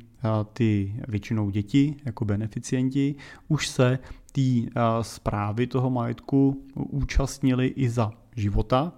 ty 0.53 0.95
většinou 1.09 1.51
děti 1.51 1.97
jako 2.05 2.25
beneficienti 2.25 3.15
už 3.49 3.69
se 3.69 3.99
té 4.33 4.81
zprávy 5.03 5.67
toho 5.67 5.91
majetku 5.91 6.67
účastnili 6.75 7.67
i 7.67 7.89
za 7.89 8.13
života 8.37 8.93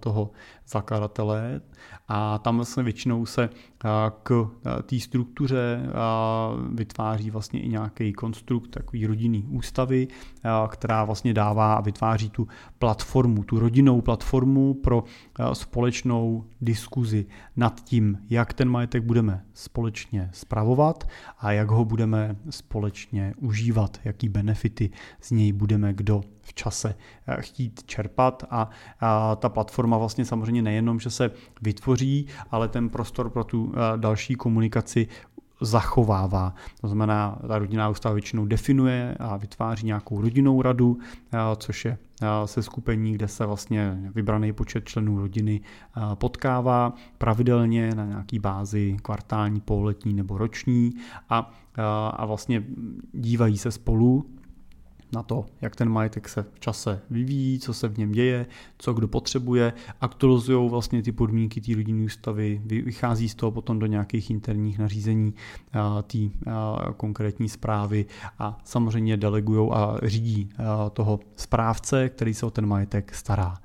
toho 0.00 0.30
zakladatele 0.68 1.60
a 2.08 2.38
tam 2.38 2.56
vlastně 2.56 2.82
většinou 2.82 3.26
se 3.26 3.50
k 4.22 4.50
té 4.82 5.00
struktuře 5.00 5.86
vytváří 6.74 7.30
vlastně 7.30 7.60
i 7.60 7.68
nějaký 7.68 8.12
konstrukt 8.12 8.68
takový 8.68 9.06
rodinný 9.06 9.46
ústavy, 9.46 10.08
která 10.68 11.04
vlastně 11.04 11.34
dává 11.34 11.74
a 11.74 11.80
vytváří 11.80 12.30
tu 12.30 12.48
platformu, 12.78 13.44
tu 13.44 13.58
rodinnou 13.58 14.00
platformu 14.00 14.74
pro 14.74 15.04
společnou 15.52 16.44
diskuzi 16.60 17.26
nad 17.56 17.80
tím, 17.84 18.18
jak 18.30 18.52
ten 18.52 18.68
majetek 18.68 19.02
budeme 19.02 19.44
společně 19.54 20.30
spravovat 20.32 21.08
a 21.38 21.52
jak 21.52 21.70
ho 21.70 21.84
budeme 21.84 22.36
společně 22.50 23.34
užívat, 23.36 24.00
jaký 24.04 24.28
benefity 24.28 24.90
z 25.20 25.30
něj 25.30 25.52
budeme 25.52 25.92
kdo 25.92 26.20
v 26.40 26.54
čase 26.54 26.94
chtít 27.40 27.82
čerpat. 27.86 28.44
A 29.00 29.36
ta 29.36 29.48
platforma 29.48 29.98
vlastně 29.98 30.24
samozřejmě 30.24 30.53
nejenom, 30.62 31.00
že 31.00 31.10
se 31.10 31.30
vytvoří, 31.62 32.26
ale 32.50 32.68
ten 32.68 32.88
prostor 32.88 33.30
pro 33.30 33.44
tu 33.44 33.72
eh, 33.74 33.98
další 33.98 34.34
komunikaci 34.34 35.08
zachovává. 35.60 36.54
To 36.80 36.88
znamená, 36.88 37.38
ta 37.48 37.58
rodinná 37.58 37.88
ústava 37.88 38.12
většinou 38.12 38.46
definuje 38.46 39.16
a 39.18 39.36
vytváří 39.36 39.86
nějakou 39.86 40.20
rodinnou 40.20 40.62
radu, 40.62 40.98
eh, 41.32 41.38
což 41.56 41.84
je 41.84 41.98
eh, 42.22 42.26
se 42.44 42.62
skupení, 42.62 43.12
kde 43.12 43.28
se 43.28 43.46
vlastně 43.46 44.10
vybraný 44.14 44.52
počet 44.52 44.84
členů 44.84 45.20
rodiny 45.20 45.60
potkává 46.14 46.92
pravidelně 47.18 47.94
na 47.94 48.04
nějaký 48.04 48.38
bázi 48.38 48.96
kvartální, 49.02 49.60
pololetní 49.60 50.14
nebo 50.14 50.38
roční 50.38 50.92
a, 51.30 51.52
a 52.10 52.26
vlastně 52.26 52.64
dívají 53.12 53.58
se 53.58 53.70
spolu 53.70 54.26
na 55.14 55.22
to, 55.22 55.46
jak 55.60 55.76
ten 55.76 55.88
majetek 55.88 56.28
se 56.28 56.42
v 56.54 56.60
čase 56.60 57.00
vyvíjí, 57.10 57.58
co 57.58 57.74
se 57.74 57.88
v 57.88 57.98
něm 57.98 58.12
děje, 58.12 58.46
co 58.78 58.92
kdo 58.92 59.08
potřebuje, 59.08 59.72
aktualizují 60.00 60.70
vlastně 60.70 61.02
ty 61.02 61.12
podmínky 61.12 61.60
té 61.60 61.74
rodinné 61.74 62.04
ústavy, 62.04 62.60
vychází 62.64 63.28
z 63.28 63.34
toho 63.34 63.52
potom 63.52 63.78
do 63.78 63.86
nějakých 63.86 64.30
interních 64.30 64.78
nařízení 64.78 65.34
té 66.02 66.18
konkrétní 66.96 67.48
zprávy 67.48 68.06
a 68.38 68.58
samozřejmě 68.64 69.16
delegují 69.16 69.70
a 69.72 69.96
řídí 70.02 70.48
toho 70.92 71.20
správce, 71.36 72.08
který 72.08 72.34
se 72.34 72.46
o 72.46 72.50
ten 72.50 72.66
majetek 72.66 73.14
stará. 73.14 73.58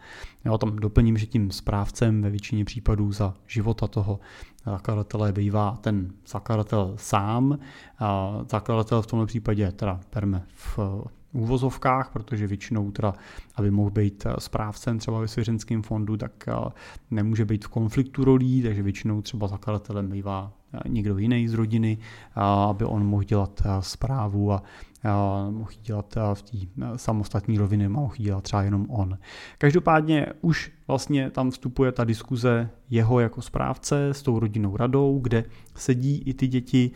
Já 0.44 0.58
tam 0.58 0.76
doplním, 0.76 1.18
že 1.18 1.26
tím 1.26 1.52
správcem 1.52 2.22
ve 2.22 2.30
většině 2.30 2.66
případů 2.66 3.12
za 3.12 3.34
života 3.48 3.88
toho 3.88 4.20
zakladatelé 4.66 5.32
bývá 5.32 5.78
ten 5.82 6.14
zakladatel 6.28 6.94
sám. 6.96 7.60
Zakladatel 8.50 9.02
v 9.02 9.08
tomto 9.08 9.26
případě 9.26 9.72
teda 9.72 10.00
perme 10.10 10.46
v 10.54 10.80
úvozovkách, 11.34 12.10
protože 12.14 12.48
většinou 12.48 12.92
teda, 12.92 13.14
aby 13.56 13.72
mohl 13.72 13.90
být 13.90 14.26
správcem 14.40 15.00
třeba 15.00 15.20
ve 15.20 15.28
svěřenském 15.28 15.82
fondu, 15.82 16.18
tak 16.18 16.46
nemůže 17.12 17.46
být 17.46 17.66
v 17.66 17.68
konfliktu 17.68 18.24
rolí, 18.24 18.62
takže 18.64 18.84
většinou 18.84 19.22
třeba 19.22 19.48
zakladatelem 19.48 20.10
bývá 20.10 20.52
někdo 20.88 21.18
jiný 21.18 21.48
z 21.48 21.54
rodiny, 21.54 21.98
aby 22.70 22.86
on 22.86 23.06
mohl 23.06 23.24
dělat 23.24 23.62
zprávu 23.80 24.52
a 24.52 24.64
mohl 25.50 25.72
dělat 25.82 26.18
v 26.34 26.42
té 26.42 26.58
samostatní 26.96 27.58
roviny, 27.58 27.90
mohl 27.90 28.16
dělat 28.18 28.44
třeba 28.44 28.62
jenom 28.62 28.86
on. 28.90 29.18
Každopádně 29.58 30.26
už 30.42 30.72
vlastně 30.90 31.30
tam 31.30 31.52
vstupuje 31.52 31.92
ta 31.92 32.04
diskuze 32.04 32.70
jeho 32.90 33.20
jako 33.20 33.42
správce 33.42 34.08
s 34.10 34.22
tou 34.22 34.40
rodinnou 34.40 34.78
radou, 34.78 35.20
kde 35.20 35.44
sedí 35.76 36.24
i 36.26 36.34
ty 36.34 36.48
děti. 36.48 36.92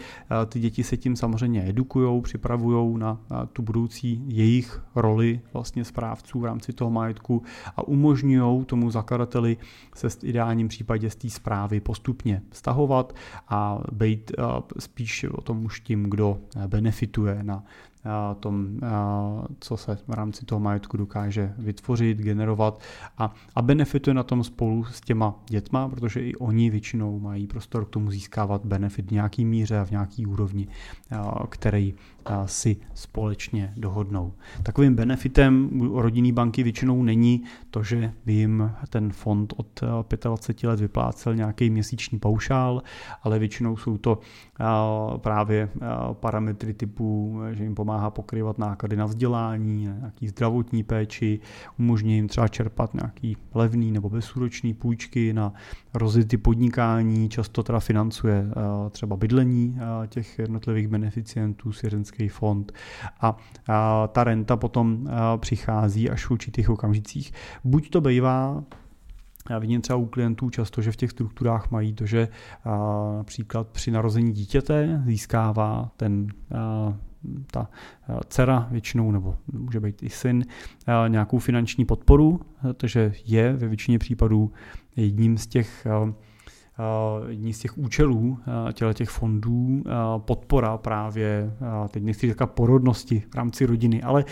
Ty 0.46 0.60
děti 0.60 0.84
se 0.84 0.98
tím 0.98 1.16
samozřejmě 1.16 1.70
edukují, 1.70 2.22
připravují 2.22 2.98
na 2.98 3.20
tu 3.54 3.62
budoucí 3.62 4.24
jejich 4.28 4.84
roli 4.96 5.42
vlastně 5.54 5.86
správců 5.86 6.40
v 6.40 6.46
rámci 6.46 6.74
toho 6.74 6.92
majetku 6.92 7.44
a 7.78 7.88
umožňují 7.88 8.66
tomu 8.66 8.92
zakladateli 8.92 9.58
se 9.96 10.10
v 10.10 10.24
ideálním 10.24 10.68
případě 10.68 11.10
z 11.10 11.16
té 11.16 11.30
zprávy 11.30 11.80
postupně 11.80 12.42
stahovat 12.52 13.16
a 13.50 13.80
být 13.92 14.32
spíš 14.80 15.24
o 15.24 15.42
tom 15.42 15.66
už 15.66 15.80
tím, 15.80 16.04
kdo 16.04 16.38
benefituje 16.68 17.40
na 17.44 17.64
tom, 18.40 18.80
co 19.60 19.78
se 19.78 19.96
v 20.08 20.14
rámci 20.14 20.46
toho 20.46 20.60
majetku 20.60 20.98
dokáže 20.98 21.54
vytvořit, 21.58 22.18
generovat 22.18 22.82
a, 23.18 23.34
a 23.56 23.62
benefituje 23.62 23.83
na 24.14 24.24
tom 24.24 24.44
spolu 24.44 24.84
s 24.84 25.02
těma 25.02 25.36
dětma, 25.50 25.90
protože 25.90 26.22
i 26.22 26.36
oni 26.36 26.70
většinou 26.70 27.20
mají 27.20 27.48
prostor 27.48 27.86
k 27.86 27.90
tomu 27.90 28.12
získávat 28.12 28.66
benefit 28.66 29.08
v 29.08 29.12
nějaký 29.12 29.46
míře 29.46 29.80
a 29.80 29.86
v 29.86 29.92
nějaký 29.92 30.26
úrovni, 30.26 30.68
který 31.50 31.94
si 32.46 32.78
společně 32.94 33.74
dohodnou. 33.78 34.34
Takovým 34.64 34.96
benefitem 34.96 35.82
u 35.82 36.02
rodinné 36.02 36.34
banky 36.34 36.64
většinou 36.64 37.04
není 37.04 37.44
to, 37.72 37.84
že 37.84 38.14
by 38.26 38.34
jim 38.34 38.72
ten 38.90 39.12
fond 39.12 39.54
od 39.58 39.82
25 40.24 40.70
let 40.70 40.80
vyplácel 40.80 41.36
nějaký 41.36 41.70
měsíční 41.70 42.20
paušál, 42.20 42.84
ale 43.24 43.40
většinou 43.40 43.78
jsou 43.78 43.98
to 43.98 44.20
právě 45.18 45.70
parametry 46.14 46.74
typu, 46.74 47.40
že 47.52 47.64
jim 47.64 47.76
pomáhá 47.76 48.10
pokrývat 48.10 48.58
náklady 48.58 48.96
na 48.96 49.06
vzdělání, 49.06 49.82
nějaký 49.82 50.28
zdravotní 50.28 50.84
péči, 50.84 51.40
umožní 51.80 52.16
jim 52.16 52.28
třeba 52.28 52.48
čerpat 52.48 52.94
nějaký 52.94 53.38
levný 53.74 53.92
nebo 53.92 54.10
bezúročný 54.10 54.74
půjčky 54.74 55.34
na 55.34 55.54
rozjezdy 55.94 56.38
podnikání, 56.38 57.30
často 57.30 57.64
teda 57.64 57.80
financuje 57.80 58.46
třeba 58.92 59.18
bydlení 59.18 59.78
těch 60.08 60.40
jednotlivých 60.40 60.88
beneficientů, 60.88 61.72
svěřenský 61.72 62.30
fond 62.30 62.72
a 63.22 63.38
ta 64.08 64.24
renta 64.24 64.58
potom 64.58 65.10
přichází 65.38 66.10
až 66.10 66.26
v 66.26 66.32
určitých 66.32 66.70
okamžicích. 66.70 67.34
Buď 67.64 67.90
to 67.90 68.02
bývá 68.02 68.64
já 69.50 69.60
vidím 69.60 69.82
třeba 69.82 69.98
u 69.98 70.06
klientů 70.06 70.50
často, 70.50 70.82
že 70.82 70.92
v 70.92 70.96
těch 70.96 71.12
strukturách 71.12 71.72
mají 71.72 71.94
to, 71.94 72.06
že 72.06 72.28
například 73.18 73.68
při 73.68 73.92
narození 73.92 74.32
dítěte 74.32 75.04
získává 75.06 75.92
ten 75.98 76.28
ta 77.52 77.70
dcera 78.28 78.68
většinou, 78.72 79.12
nebo 79.12 79.36
může 79.52 79.80
být 79.80 80.04
i 80.04 80.10
syn, 80.10 80.46
nějakou 81.08 81.40
finanční 81.40 81.86
podporu, 81.86 82.40
takže 82.78 83.14
je 83.26 83.54
ve 83.54 83.68
většině 83.68 84.00
případů 84.00 84.52
jedním 84.96 85.38
z 85.38 85.48
těch 85.48 85.88
jedním 87.28 87.54
z 87.54 87.60
těch 87.60 87.78
účelů 87.78 88.38
těle 88.74 88.94
těch 88.94 89.10
fondů 89.10 89.84
podpora 90.18 90.78
právě, 90.78 91.54
teď 91.92 92.04
nechci 92.04 92.28
říkat 92.28 92.52
porodnosti 92.52 93.24
v 93.32 93.36
rámci 93.36 93.66
rodiny, 93.66 94.02
ale 94.02 94.26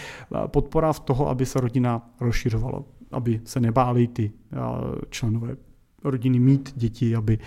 podpora 0.47 0.93
v 0.93 0.99
toho, 0.99 1.29
aby 1.29 1.45
se 1.45 1.59
rodina 1.61 2.09
rozšiřovala 2.19 2.83
aby 3.11 3.41
se 3.43 3.59
nebáli 3.59 4.07
ty 4.07 4.31
členové 5.09 5.55
rodiny 6.03 6.39
mít 6.39 6.73
děti, 6.75 7.15
aby 7.15 7.39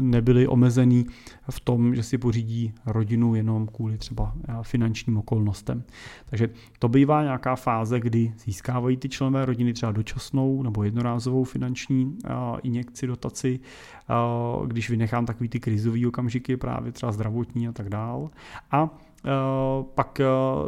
nebyli 0.00 0.48
omezený 0.48 1.06
v 1.50 1.60
tom, 1.60 1.94
že 1.94 2.02
si 2.02 2.18
pořídí 2.18 2.72
rodinu 2.86 3.34
jenom 3.34 3.66
kvůli 3.66 3.98
třeba 3.98 4.34
finančním 4.62 5.16
okolnostem. 5.16 5.82
Takže 6.26 6.48
to 6.78 6.88
bývá 6.88 7.22
nějaká 7.22 7.56
fáze, 7.56 8.00
kdy 8.00 8.34
získávají 8.44 8.96
ty 8.96 9.08
členové 9.08 9.46
rodiny 9.46 9.72
třeba 9.72 9.92
dočasnou 9.92 10.62
nebo 10.62 10.84
jednorázovou 10.84 11.44
finanční 11.44 12.18
injekci, 12.62 13.06
dotaci, 13.06 13.60
když 14.66 14.90
vynechám 14.90 15.26
takový 15.26 15.48
ty 15.48 15.60
krizový 15.60 16.06
okamžiky, 16.06 16.56
právě 16.56 16.92
třeba 16.92 17.12
zdravotní 17.12 17.68
a 17.68 17.72
tak 17.72 17.88
dál. 17.88 18.30
A 18.70 18.90
pak 19.94 20.20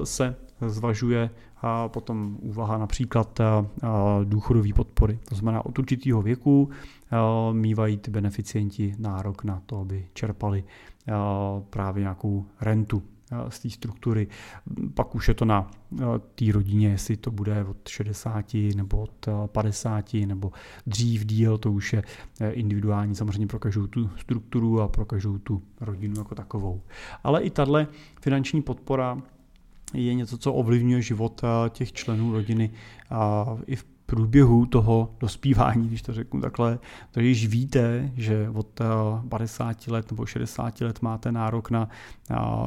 se 0.05 0.37
zvažuje 0.67 1.31
a 1.63 1.89
potom 1.89 2.39
úvaha 2.41 2.79
například 2.79 3.41
důchodové 4.25 4.73
podpory. 4.73 5.19
To 5.29 5.35
znamená, 5.35 5.67
od 5.67 5.79
určitého 5.79 6.23
věku 6.23 6.71
mývají 7.53 7.97
ty 7.97 8.11
beneficienti 8.11 8.95
nárok 8.99 9.45
na 9.45 9.63
to, 9.67 9.81
aby 9.81 10.07
čerpali 10.15 10.65
právě 11.71 12.01
nějakou 12.01 12.47
rentu 12.61 13.03
z 13.49 13.59
té 13.59 13.71
struktury. 13.71 14.29
Pak 14.95 15.15
už 15.15 15.29
je 15.29 15.35
to 15.35 15.45
na 15.45 15.71
té 16.35 16.53
rodině, 16.53 16.89
jestli 16.89 17.17
to 17.17 17.31
bude 17.31 17.65
od 17.65 17.89
60 17.89 18.45
nebo 18.77 18.99
od 18.99 19.29
50 19.47 20.15
nebo 20.15 20.53
dřív 20.87 21.25
díl, 21.25 21.59
to 21.59 21.73
už 21.73 21.93
je 21.93 22.03
individuální 22.51 23.15
samozřejmě 23.15 23.47
pro 23.47 23.59
každou 23.59 23.87
tu 23.87 24.11
strukturu 24.17 24.81
a 24.81 24.89
pro 24.89 25.05
každou 25.05 25.39
tu 25.39 25.63
rodinu 25.81 26.15
jako 26.19 26.35
takovou. 26.35 26.83
Ale 27.25 27.43
i 27.43 27.51
tahle 27.51 27.87
finanční 28.21 28.63
podpora 28.63 29.19
je 29.95 30.15
něco, 30.15 30.39
co 30.39 30.55
ovlivňuje 30.55 31.03
život 31.03 31.41
eh, 31.45 31.71
těch 31.71 31.93
členů 31.93 32.33
rodiny 32.33 32.71
a 33.11 33.47
i 33.67 33.77
v 33.77 33.85
průběhu 34.07 34.67
toho 34.67 35.15
dospívání, 35.21 35.89
když 35.89 36.03
to 36.03 36.13
řeknu 36.13 36.41
takhle, 36.41 36.79
to 37.11 37.21
již 37.21 37.47
víte, 37.47 38.13
že 38.17 38.49
od 38.55 38.81
50 39.29 39.77
eh, 39.89 39.93
let 39.93 40.11
nebo 40.11 40.27
60 40.27 40.81
let 40.81 41.03
máte 41.03 41.33
nárok 41.33 41.71
na 41.71 41.89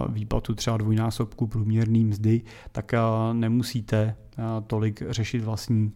výplatu 0.10 0.56
třeba 0.56 0.78
dvojnásobku 0.78 1.48
průměrný 1.48 2.06
mzdy, 2.06 2.42
tak 2.72 2.94
eh, 2.94 3.00
nemusíte 3.34 4.16
tolik 4.68 5.04
řešit 5.10 5.44
vlastní 5.44 5.92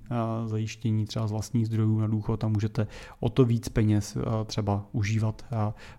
zajištění 0.45 1.05
třeba 1.05 1.27
z 1.27 1.31
vlastních 1.31 1.65
zdrojů 1.65 1.99
na 1.99 2.07
důchod 2.07 2.43
a 2.43 2.47
můžete 2.47 2.87
o 3.19 3.29
to 3.29 3.45
víc 3.45 3.69
peněz 3.69 4.17
třeba 4.45 4.85
užívat 4.91 5.45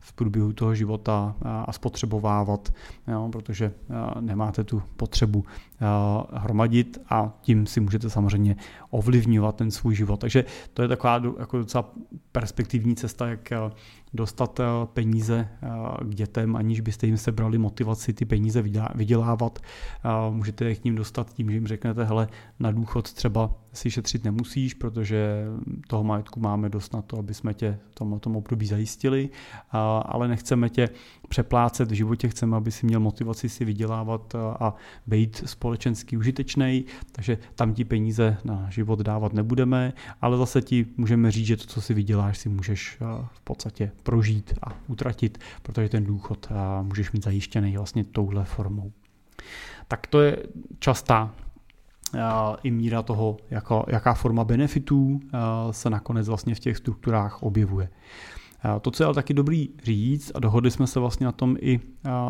v 0.01 0.13
průběhu 0.13 0.53
toho 0.53 0.75
života 0.75 1.37
a 1.67 1.73
spotřebovávat, 1.73 2.73
protože 3.33 3.73
nemáte 4.21 4.65
tu 4.65 4.83
potřebu 4.97 5.45
hromadit 6.33 6.99
a 7.11 7.39
tím 7.41 7.67
si 7.67 7.81
můžete 7.81 8.11
samozřejmě 8.11 8.57
ovlivňovat 8.91 9.57
ten 9.57 9.71
svůj 9.71 9.95
život. 9.95 10.21
Takže 10.21 10.45
to 10.75 10.83
je 10.83 10.89
taková 10.89 11.23
jako 11.39 11.59
docela 11.59 11.91
perspektivní 12.33 12.97
cesta, 12.97 13.29
jak 13.29 13.53
dostat 14.17 14.61
eh, 14.61 14.65
peníze 14.87 15.49
eh, 15.63 15.69
k 16.05 16.15
dětem, 16.15 16.57
aniž 16.57 16.81
byste 16.81 17.07
jim 17.07 17.17
sebrali 17.17 17.59
motivaci 17.59 18.13
ty 18.13 18.25
peníze 18.25 18.63
vydělávat. 18.95 19.59
Můžete 20.31 20.65
je 20.65 20.75
k 20.75 20.85
ním 20.85 20.95
dostat 20.95 21.35
tím, 21.35 21.51
že 21.51 21.57
jim 21.57 21.67
řeknete, 21.67 22.05
hele, 22.05 22.29
na 22.61 22.71
důchod 22.71 23.13
třeba 23.13 23.55
si 23.73 23.91
šetřit 23.91 24.25
nemusíš, 24.25 24.75
protože 24.75 25.45
toho 25.89 26.05
majetku 26.05 26.41
máme 26.41 26.69
dost 26.69 26.95
na 26.95 27.03
to, 27.03 27.19
aby 27.19 27.35
jsme 27.35 27.55
tě 27.55 27.79
v 27.91 27.95
tom 27.95 28.37
období 28.37 28.67
zajistili, 28.67 29.31
ale 30.03 30.29
nechceme 30.29 30.69
tě 30.69 30.89
přeplácet 31.29 31.91
v 31.91 31.95
životě, 31.95 32.29
chceme, 32.29 32.57
aby 32.57 32.71
si 32.71 32.87
měl 32.87 33.01
motivaci 33.01 33.49
si 33.49 33.65
vydělávat 33.65 34.35
a 34.35 34.75
být 35.07 35.43
společensky 35.47 36.17
užitečný, 36.17 36.85
takže 37.13 37.39
tam 37.55 37.75
ti 37.75 37.85
peníze 37.85 38.37
na 38.45 38.71
život 38.71 39.01
dávat 39.01 39.33
nebudeme, 39.33 39.93
ale 40.23 40.37
zase 40.37 40.63
ti 40.63 40.87
můžeme 40.97 41.31
říct, 41.31 41.47
že 41.47 41.57
to, 41.57 41.65
co 41.65 41.81
si 41.81 41.95
vyděláš, 41.95 42.39
si 42.39 42.49
můžeš 42.49 42.99
v 43.33 43.41
podstatě 43.41 43.93
prožít 44.03 44.55
a 44.63 44.77
utratit, 44.89 45.39
protože 45.63 45.89
ten 45.89 46.05
důchod 46.05 46.49
můžeš 46.83 47.13
mít 47.13 47.25
zajištěný 47.25 47.77
vlastně 47.77 48.05
touhle 48.05 48.45
formou. 48.45 48.93
Tak 49.89 50.07
to 50.07 50.21
je 50.21 50.39
častá 50.79 51.35
i 52.63 52.71
míra 52.71 53.03
toho, 53.03 53.37
jako, 53.51 53.85
jaká 53.89 54.15
forma 54.15 54.45
benefitů 54.45 55.21
se 55.71 55.91
nakonec 55.91 56.29
vlastně 56.29 56.55
v 56.55 56.61
těch 56.61 56.77
strukturách 56.77 57.43
objevuje. 57.43 57.89
To, 58.81 58.91
co 58.91 59.03
je 59.03 59.05
ale 59.05 59.15
taky 59.15 59.35
dobrý 59.35 59.69
říct, 59.83 60.33
a 60.35 60.41
dohodli 60.41 60.71
jsme 60.71 60.87
se 60.87 61.01
vlastně 61.01 61.27
na 61.27 61.33
tom 61.33 61.57
i 61.61 61.81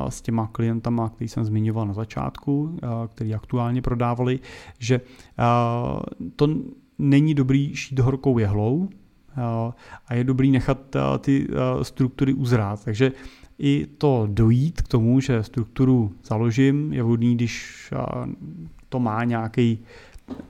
s 0.09 0.23
těma 0.23 0.47
klientama, 0.47 1.09
který 1.09 1.29
jsem 1.29 1.45
zmiňoval 1.45 1.87
na 1.87 1.95
začátku, 1.95 2.79
který 3.09 3.35
aktuálně 3.35 3.83
prodávali, 3.83 4.41
že 4.79 5.01
to 6.37 6.49
není 6.99 7.35
dobrý 7.35 7.77
šít 7.77 7.99
horkou 7.99 8.39
jehlou 8.39 8.89
a 10.07 10.15
je 10.15 10.25
dobrý 10.25 10.51
nechat 10.51 10.97
ty 11.19 11.49
struktury 11.83 12.35
uzrát. 12.35 12.85
Takže 12.85 13.13
i 13.59 13.87
to 13.99 14.29
dojít 14.31 14.83
k 14.83 14.89
tomu, 14.89 15.21
že 15.21 15.43
strukturu 15.43 16.13
založím, 16.25 16.93
je 16.93 17.03
vhodný, 17.03 17.35
když 17.35 17.93
to 18.89 19.01
má 19.01 19.25
nějaký 19.25 19.79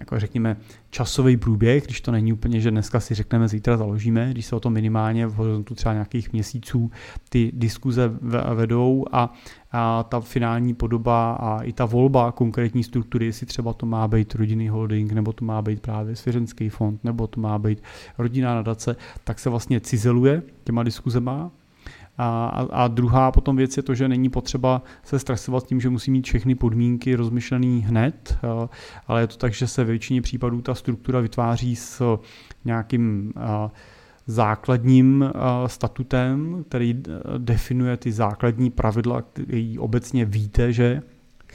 jako 0.01 0.21
řekněme, 0.21 0.57
časový 0.91 1.37
průběh, 1.37 1.85
když 1.85 2.01
to 2.01 2.13
není 2.13 2.33
úplně, 2.33 2.61
že 2.61 2.71
dneska 2.71 3.01
si 3.01 3.15
řekneme, 3.15 3.49
zítra 3.49 3.77
založíme, 3.77 4.31
když 4.31 4.47
se 4.47 4.57
o 4.57 4.61
to 4.61 4.71
minimálně 4.71 5.27
v 5.27 5.35
horizontu 5.35 5.75
třeba 5.75 5.93
nějakých 5.93 6.33
měsíců 6.33 6.91
ty 7.29 7.53
diskuze 7.55 8.13
vedou 8.55 9.05
a, 9.13 9.33
a 9.73 10.03
ta 10.03 10.21
finální 10.21 10.75
podoba 10.75 11.33
a 11.33 11.63
i 11.63 11.73
ta 11.73 11.85
volba 11.85 12.33
konkrétní 12.33 12.85
struktury, 12.85 13.27
jestli 13.27 13.47
třeba 13.47 13.73
to 13.73 13.87
má 13.87 14.09
být 14.09 14.35
rodinný 14.35 14.69
holding, 14.69 15.13
nebo 15.13 15.33
to 15.33 15.45
má 15.45 15.63
být 15.63 15.81
právě 15.81 16.17
svěřenský 16.17 16.69
fond, 16.69 17.05
nebo 17.05 17.27
to 17.27 17.41
má 17.41 17.59
být 17.59 17.83
rodinná 18.19 18.55
nadace, 18.55 18.97
tak 19.25 19.39
se 19.39 19.51
vlastně 19.51 19.81
cizeluje 19.81 20.43
těma 20.65 20.83
diskuzema 20.83 21.51
a, 22.19 22.67
a 22.73 22.89
druhá 22.89 23.33
potom 23.33 23.57
věc 23.57 23.77
je 23.77 23.83
to, 23.83 23.95
že 23.95 24.09
není 24.09 24.29
potřeba 24.29 24.83
se 25.03 25.19
stresovat 25.19 25.67
tím, 25.67 25.81
že 25.81 25.91
musí 25.91 26.11
mít 26.11 26.27
všechny 26.27 26.55
podmínky 26.55 27.15
rozmyšlený 27.15 27.85
hned, 27.89 28.39
ale 29.07 29.21
je 29.21 29.27
to 29.27 29.37
tak, 29.37 29.53
že 29.53 29.67
se 29.67 29.85
ve 29.85 29.91
většině 29.91 30.23
případů 30.23 30.63
ta 30.63 30.75
struktura 30.75 31.21
vytváří 31.21 31.77
s 31.77 32.19
nějakým 32.65 33.33
základním 34.27 35.31
statutem, 35.67 36.65
který 36.69 37.03
definuje 37.39 37.97
ty 37.97 38.13
základní 38.13 38.71
pravidla, 38.71 39.23
který 39.23 39.79
obecně 39.79 40.25
víte, 40.25 40.73
že 40.73 41.03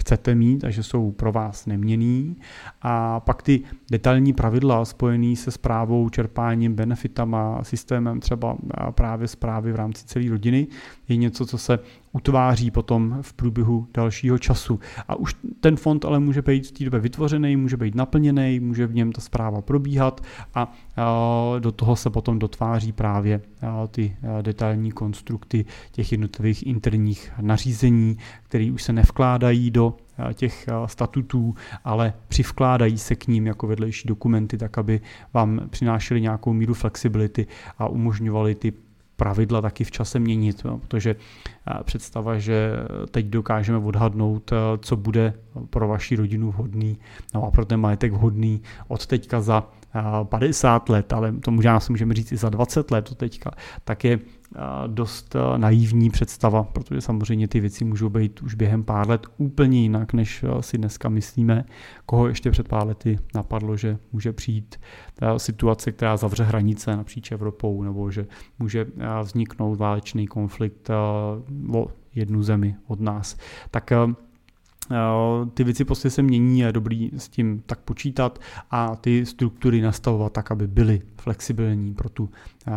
chcete 0.01 0.35
mít 0.35 0.63
a 0.63 0.69
že 0.69 0.83
jsou 0.83 1.11
pro 1.11 1.31
vás 1.31 1.65
neměný. 1.65 2.37
A 2.81 3.19
pak 3.19 3.41
ty 3.41 3.61
detailní 3.91 4.33
pravidla 4.33 4.85
spojené 4.85 5.35
se 5.35 5.51
zprávou, 5.51 6.09
čerpáním, 6.09 6.73
benefitama, 6.75 7.63
systémem 7.63 8.19
třeba 8.19 8.57
právě 8.91 9.27
zprávy 9.27 9.71
v 9.71 9.75
rámci 9.75 10.05
celé 10.05 10.29
rodiny 10.29 10.67
je 11.07 11.15
něco, 11.15 11.45
co 11.45 11.57
se 11.57 11.79
utváří 12.11 12.71
potom 12.71 13.17
v 13.21 13.33
průběhu 13.33 13.87
dalšího 13.93 14.37
času. 14.37 14.79
A 15.07 15.15
už 15.15 15.35
ten 15.59 15.75
fond 15.75 16.05
ale 16.05 16.19
může 16.19 16.41
být 16.41 16.67
v 16.67 16.71
té 16.71 16.83
době 16.83 16.99
vytvořený, 16.99 17.55
může 17.55 17.77
být 17.77 17.95
naplněný, 17.95 18.59
může 18.59 18.87
v 18.87 18.95
něm 18.95 19.11
ta 19.11 19.21
zpráva 19.21 19.61
probíhat 19.61 20.21
a 20.55 20.73
do 21.59 21.71
toho 21.71 21.95
se 21.95 22.09
potom 22.09 22.39
dotváří 22.39 22.91
právě 22.91 23.41
ty 23.91 24.15
detailní 24.41 24.91
konstrukty 24.91 25.65
těch 25.91 26.11
jednotlivých 26.11 26.67
interních 26.67 27.31
nařízení, 27.41 28.17
které 28.43 28.71
už 28.71 28.83
se 28.83 28.93
nevkládají 28.93 29.71
do 29.71 29.97
těch 30.33 30.69
statutů, 30.85 31.55
ale 31.83 32.13
přivkládají 32.27 32.97
se 32.97 33.15
k 33.15 33.27
ním 33.27 33.47
jako 33.47 33.67
vedlejší 33.67 34.07
dokumenty, 34.07 34.57
tak 34.57 34.77
aby 34.77 35.01
vám 35.33 35.61
přinášely 35.69 36.21
nějakou 36.21 36.53
míru 36.53 36.73
flexibility 36.73 37.47
a 37.77 37.87
umožňovaly 37.87 38.55
ty 38.55 38.73
pravidla 39.21 39.61
taky 39.61 39.83
v 39.83 39.91
čase 39.91 40.19
měnit, 40.19 40.65
protože 40.81 41.15
představa, 41.83 42.39
že 42.39 42.73
teď 43.11 43.25
dokážeme 43.25 43.77
odhadnout, 43.77 44.51
co 44.79 44.95
bude 44.97 45.33
pro 45.69 45.87
vaši 45.87 46.15
rodinu 46.15 46.51
vhodný, 46.51 46.97
no 47.33 47.43
a 47.43 47.51
pro 47.51 47.65
ten 47.65 47.79
majetek 47.79 48.13
vhodný 48.13 48.61
od 48.87 49.05
teďka 49.05 49.41
za 49.41 49.69
50 50.23 50.89
let, 50.89 51.13
ale 51.13 51.31
to 51.31 51.51
možná 51.51 51.79
si 51.79 51.91
můžeme 51.91 52.13
říct 52.13 52.31
i 52.31 52.37
za 52.37 52.49
20 52.49 52.91
let 52.91 53.09
to 53.09 53.15
teďka, 53.15 53.51
tak 53.83 54.03
je 54.03 54.19
dost 54.87 55.35
naivní 55.57 56.09
představa, 56.09 56.63
protože 56.63 57.01
samozřejmě 57.01 57.47
ty 57.47 57.59
věci 57.59 57.85
můžou 57.85 58.09
být 58.09 58.41
už 58.41 58.55
během 58.55 58.83
pár 58.83 59.09
let 59.09 59.27
úplně 59.37 59.81
jinak, 59.81 60.13
než 60.13 60.45
si 60.59 60.77
dneska 60.77 61.09
myslíme. 61.09 61.65
Koho 62.05 62.27
ještě 62.27 62.51
před 62.51 62.67
pár 62.67 62.87
lety 62.87 63.19
napadlo, 63.35 63.77
že 63.77 63.97
může 64.11 64.33
přijít 64.33 64.79
situace, 65.37 65.91
která 65.91 66.17
zavře 66.17 66.43
hranice 66.43 66.97
napříč 66.97 67.31
Evropou, 67.31 67.83
nebo 67.83 68.11
že 68.11 68.27
může 68.59 68.85
vzniknout 69.23 69.75
válečný 69.75 70.27
konflikt 70.27 70.89
o 71.73 71.87
jednu 72.15 72.43
zemi 72.43 72.75
od 72.87 72.99
nás. 72.99 73.37
Tak 73.71 73.91
Eh, 73.91 74.15
ty 75.53 75.63
věci 75.63 75.85
prostě 75.85 76.09
se 76.09 76.21
mění, 76.21 76.59
je 76.59 76.71
dobrý 76.71 77.11
s 77.17 77.29
tím 77.29 77.63
tak 77.65 77.79
počítat 77.79 78.39
a 78.71 78.95
ty 78.95 79.25
struktury 79.25 79.81
nastavovat 79.81 80.33
tak, 80.33 80.51
aby 80.51 80.67
byly 80.67 81.01
flexibilní 81.21 81.93
pro 81.93 82.09
tu, 82.09 82.29
eh, 82.67 82.71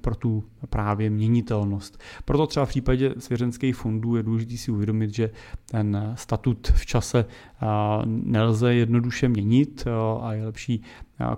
pro 0.00 0.14
tu 0.14 0.44
právě 0.70 1.10
měnitelnost. 1.10 2.02
Proto 2.24 2.46
třeba 2.46 2.66
v 2.66 2.68
případě 2.68 3.14
svěřenských 3.18 3.76
fondů 3.76 4.16
je 4.16 4.22
důležité 4.22 4.56
si 4.56 4.70
uvědomit, 4.70 5.14
že 5.14 5.30
ten 5.70 6.12
statut 6.14 6.72
v 6.74 6.86
čase 6.86 7.24
eh, 7.24 7.66
nelze 8.06 8.74
jednoduše 8.74 9.28
měnit 9.28 9.84
a 10.20 10.32
je 10.32 10.46
lepší 10.46 10.82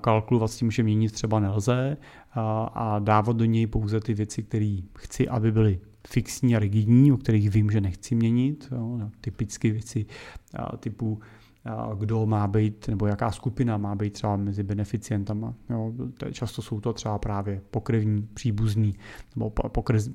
kalkulovat 0.01 0.51
s 0.51 0.57
tím, 0.57 0.71
že 0.71 0.83
měnit 0.83 1.13
třeba 1.13 1.41
nelze 1.41 1.97
a 2.75 2.99
dávat 2.99 3.37
do 3.37 3.45
něj 3.45 3.67
pouze 3.67 4.01
ty 4.01 4.15
věci, 4.15 4.43
které 4.43 4.79
chci, 4.99 5.29
aby 5.29 5.53
byly 5.53 5.81
fixní 6.09 6.57
a 6.57 6.59
rigidní, 6.59 7.13
o 7.13 7.17
kterých 7.17 7.51
vím, 7.51 7.71
že 7.71 7.81
nechci 7.81 8.15
měnit. 8.15 8.69
Jo, 8.73 9.11
typicky 9.21 9.71
věci 9.71 10.07
typu 10.81 11.21
kdo 11.99 12.27
má 12.27 12.47
být, 12.47 12.89
nebo 12.89 13.07
jaká 13.07 13.31
skupina 13.31 13.77
má 13.77 13.95
být 13.95 14.13
třeba 14.13 14.37
mezi 14.37 14.63
beneficientama. 14.63 15.55
Jo, 15.71 15.93
často 16.33 16.63
jsou 16.63 16.81
to 16.81 16.93
třeba 16.93 17.19
právě 17.19 17.61
pokrevní, 17.71 18.29
příbuzní 18.35 18.95
nebo 19.37 19.53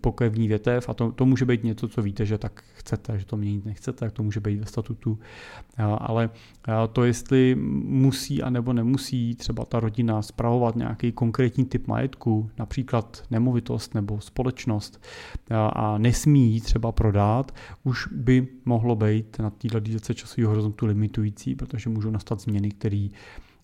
pokrevní 0.01 0.47
větev 0.47 0.89
a 0.89 0.93
to, 0.93 1.11
to 1.11 1.25
může 1.25 1.45
být 1.45 1.63
něco, 1.63 1.87
co 1.87 2.01
víte, 2.01 2.25
že 2.25 2.37
tak 2.37 2.63
chcete, 2.73 3.19
že 3.19 3.25
to 3.25 3.37
měnit 3.37 3.65
nechcete, 3.65 3.99
tak 3.99 4.11
to 4.11 4.23
může 4.23 4.39
být 4.39 4.59
ve 4.59 4.65
statutu. 4.65 5.19
Ale 5.97 6.29
to, 6.93 7.03
jestli 7.03 7.55
musí 7.85 8.43
a 8.43 8.49
nebo 8.49 8.73
nemusí 8.73 9.35
třeba 9.35 9.65
ta 9.65 9.79
rodina 9.79 10.21
spravovat 10.21 10.75
nějaký 10.75 11.11
konkrétní 11.11 11.65
typ 11.65 11.87
majetku, 11.87 12.49
například 12.59 13.23
nemovitost 13.31 13.93
nebo 13.93 14.21
společnost 14.21 15.03
a 15.51 15.97
nesmí 15.97 16.53
ji 16.53 16.61
třeba 16.61 16.91
prodat, 16.91 17.51
už 17.83 18.07
by 18.07 18.47
mohlo 18.65 18.95
být 18.95 19.39
na 19.39 19.49
této 19.49 19.79
dílce 19.79 20.13
časového 20.13 20.49
horizontu 20.49 20.85
limitující 20.85 21.40
věcí, 21.41 21.55
protože 21.55 21.89
můžou 21.89 22.11
nastat 22.11 22.41
změny, 22.41 22.71
které 22.71 23.07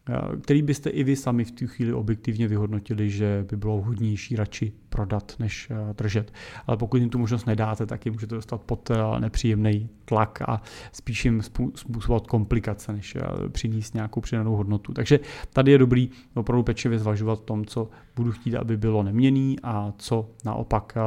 eh, 0.10 0.38
který 0.42 0.62
byste 0.62 0.90
i 0.90 1.04
vy 1.04 1.16
sami 1.16 1.44
v 1.44 1.52
tu 1.52 1.68
chvíli 1.68 1.94
objektivně 1.94 2.48
vyhodnotili, 2.48 3.10
že 3.10 3.46
by 3.50 3.58
bylo 3.58 3.78
vhodnější 3.78 4.36
radši 4.36 4.72
prodat, 4.90 5.36
než 5.40 5.70
eh, 5.72 5.94
držet. 5.94 6.34
Ale 6.68 6.78
pokud 6.78 6.98
jim 6.98 7.10
tu 7.10 7.20
možnost 7.20 7.46
nedáte, 7.46 7.86
tak 7.86 8.06
je 8.06 8.12
můžete 8.12 8.36
dostat 8.36 8.62
pod 8.62 8.92
eh, 8.92 9.20
nepříjemný 9.20 9.90
tlak 10.06 10.42
a 10.42 10.62
spíš 10.92 11.26
jim 11.26 11.42
způsobovat 11.76 12.28
komplikace, 12.28 12.94
než 12.94 13.18
přinést 13.52 13.94
nějakou 13.94 14.22
přidanou 14.22 14.56
hodnotu. 14.56 14.94
Takže 14.94 15.20
tady 15.54 15.72
je 15.72 15.78
dobrý 15.78 16.10
opravdu 16.34 16.64
pečlivě 16.64 17.00
zvažovat 17.00 17.44
tom, 17.44 17.66
co 17.66 17.90
budu 18.16 18.32
chtít, 18.32 18.56
aby 18.56 18.78
bylo 18.78 19.04
neměný 19.04 19.58
a 19.64 19.94
co 19.98 20.30
naopak 20.46 20.98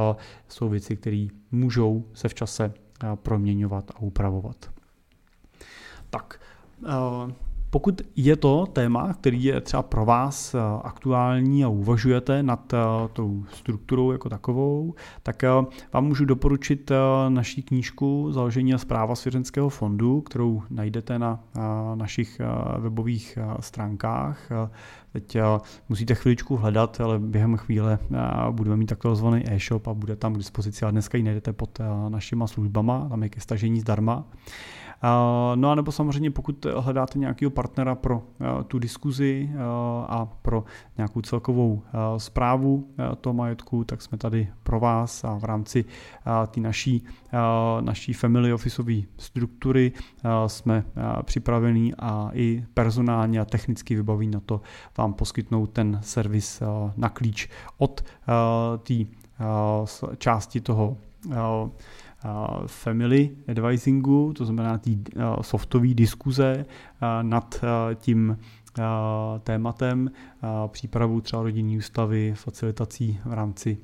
jsou 0.47 0.69
věci, 0.69 0.97
které 0.97 1.27
můžou 1.51 2.05
se 2.13 2.29
v 2.29 2.33
čase 2.33 2.73
proměňovat 3.23 3.91
a 3.91 3.99
upravovat. 3.99 4.69
Tak, 6.11 6.39
pokud 7.71 8.01
je 8.15 8.35
to 8.35 8.65
téma, 8.65 9.13
který 9.13 9.43
je 9.43 9.61
třeba 9.61 9.83
pro 9.83 10.05
vás 10.05 10.53
eh, 10.53 10.59
aktuální 10.83 11.63
a 11.63 11.67
uvažujete 11.67 12.43
nad 12.43 12.73
eh, 12.73 12.77
tou 13.13 13.43
strukturou 13.53 14.11
jako 14.11 14.29
takovou, 14.29 14.95
tak 15.23 15.43
vám 15.93 16.05
můžu 16.05 16.25
doporučit 16.25 16.91
naší 17.29 17.63
knížku 17.63 18.31
Založení 18.31 18.73
a 18.73 18.77
zpráva 18.77 19.15
svěřenského 19.15 19.69
fondu, 19.69 20.21
kterou 20.21 20.63
najdete 20.69 21.19
na 21.19 21.43
našich 21.95 22.41
webových 22.77 23.37
stránkách. 23.59 24.49
Teď 25.13 25.37
musíte 25.89 26.15
chviličku 26.15 26.55
hledat, 26.55 27.01
ale 27.01 27.19
během 27.19 27.57
chvíle 27.57 27.99
budeme 28.51 28.77
mít 28.77 28.85
takzvaný 28.85 29.43
e-shop 29.51 29.87
a 29.87 29.93
bude 29.93 30.15
tam 30.15 30.33
k 30.33 30.37
dispozici, 30.37 30.85
a 30.85 30.91
dneska 30.91 31.17
ji 31.17 31.23
najdete 31.23 31.53
pod 31.53 31.79
našima 32.09 32.47
službama, 32.47 33.09
tam 33.09 33.23
je 33.23 33.29
ke 33.29 33.39
stažení 33.39 33.79
zdarma. 33.79 34.25
No 35.55 35.71
a 35.71 35.75
nebo 35.75 35.91
samozřejmě 35.91 36.31
pokud 36.31 36.65
hledáte 36.77 37.19
nějakého 37.19 37.51
partnera 37.51 37.95
pro 37.95 38.23
eh, 38.41 38.63
tu 38.63 38.79
diskuzi 38.79 39.49
eh, 39.53 39.57
a 40.07 40.27
pro 40.41 40.63
nějakou 40.97 41.21
celkovou 41.21 41.81
zprávu 42.17 42.87
eh, 42.99 43.15
toho 43.15 43.33
majetku, 43.33 43.83
tak 43.83 44.01
jsme 44.01 44.17
tady 44.17 44.47
pro 44.63 44.79
vás 44.79 45.23
a 45.23 45.37
v 45.37 45.43
rámci 45.43 45.85
té 46.47 46.61
naší, 46.61 47.03
naší 47.81 48.13
family 48.13 48.53
officeové 48.53 49.01
struktury 49.17 49.91
jsme 50.47 50.83
připravení 51.23 51.93
a 51.99 52.29
i 52.33 52.65
personálně 52.73 53.39
a 53.39 53.45
technicky 53.45 53.95
vybaví 53.95 54.27
na 54.27 54.39
to 54.39 54.61
vám 54.97 55.13
poskytnout 55.13 55.69
ten 55.69 55.99
servis 56.01 56.63
na 56.97 57.09
klíč 57.09 57.49
od 57.77 58.03
té 58.83 58.93
části 60.17 60.61
toho 60.61 60.97
family 62.67 63.29
advisingu, 63.47 64.33
to 64.33 64.45
znamená 64.45 64.77
té 64.77 64.91
softové 65.41 65.93
diskuze 65.93 66.65
nad 67.21 67.65
tím 67.95 68.37
tématem, 69.43 70.11
přípravu 70.67 71.21
třeba 71.21 71.43
rodinní 71.43 71.77
ústavy, 71.77 72.33
facilitací 72.35 73.19
v 73.25 73.33
rámci 73.33 73.77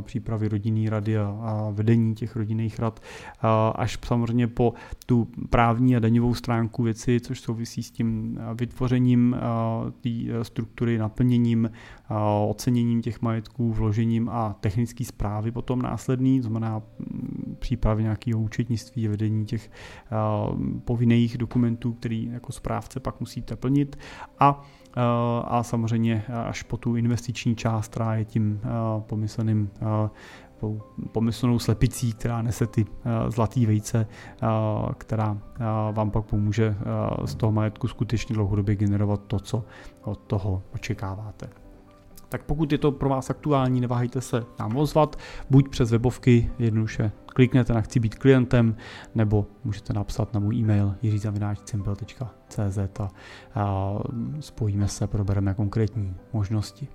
přípravy 0.00 0.48
rodinný 0.48 0.88
rady 0.88 1.18
a 1.18 1.68
vedení 1.72 2.14
těch 2.14 2.36
rodinných 2.36 2.78
rad, 2.78 3.00
až 3.74 3.98
samozřejmě 4.04 4.46
po 4.46 4.74
tu 5.06 5.28
právní 5.50 5.96
a 5.96 5.98
daňovou 5.98 6.34
stránku 6.34 6.82
věci, 6.82 7.20
což 7.20 7.40
souvisí 7.40 7.82
s 7.82 7.90
tím 7.90 8.38
vytvořením 8.54 9.36
té 10.00 10.10
struktury, 10.42 10.98
naplněním, 10.98 11.70
oceněním 12.48 13.02
těch 13.02 13.22
majetků, 13.22 13.72
vložením 13.72 14.28
a 14.28 14.56
technické 14.60 15.04
zprávy 15.04 15.50
potom 15.50 15.82
následný, 15.82 16.40
znamená 16.40 16.82
přípravy 17.58 18.02
nějakého 18.02 18.40
účetnictví, 18.40 19.08
vedení 19.08 19.46
těch 19.46 19.70
povinných 20.84 21.38
dokumentů, 21.38 21.92
který 21.92 22.30
jako 22.32 22.52
správce 22.52 23.00
pak 23.00 23.20
musíte 23.20 23.56
plnit 23.56 23.98
a 24.38 24.64
a 25.44 25.62
samozřejmě 25.62 26.24
až 26.26 26.62
po 26.62 26.76
tu 26.76 26.96
investiční 26.96 27.56
část, 27.56 27.88
která 27.88 28.14
je 28.14 28.24
tím 28.24 28.60
pomysleným 29.00 29.70
pomyslnou 31.12 31.58
slepicí, 31.58 32.12
která 32.12 32.42
nese 32.42 32.66
ty 32.66 32.86
zlatý 33.28 33.66
vejce, 33.66 34.06
která 34.98 35.38
vám 35.92 36.10
pak 36.10 36.24
pomůže 36.24 36.76
z 37.24 37.34
toho 37.34 37.52
majetku 37.52 37.88
skutečně 37.88 38.34
dlouhodobě 38.34 38.76
generovat 38.76 39.20
to, 39.26 39.40
co 39.40 39.64
od 40.02 40.18
toho 40.18 40.62
očekáváte. 40.74 41.48
Tak 42.28 42.42
pokud 42.42 42.72
je 42.72 42.78
to 42.78 42.92
pro 42.92 43.08
vás 43.08 43.30
aktuální, 43.30 43.80
neváhejte 43.80 44.20
se 44.20 44.44
nám 44.58 44.76
ozvat, 44.76 45.16
buď 45.50 45.68
přes 45.68 45.90
webovky, 45.90 46.50
jednoduše 46.58 47.12
kliknete 47.26 47.72
na 47.72 47.80
chci 47.80 48.00
být 48.00 48.14
klientem, 48.14 48.76
nebo 49.14 49.46
můžete 49.64 49.92
napsat 49.92 50.34
na 50.34 50.40
můj 50.40 50.56
e-mail 50.56 50.94
jiřizavináčcimpel.cz 51.02 52.78
a, 53.00 53.08
a 53.54 53.94
spojíme 54.40 54.88
se, 54.88 55.06
probereme 55.06 55.54
konkrétní 55.54 56.16
možnosti. 56.32 56.88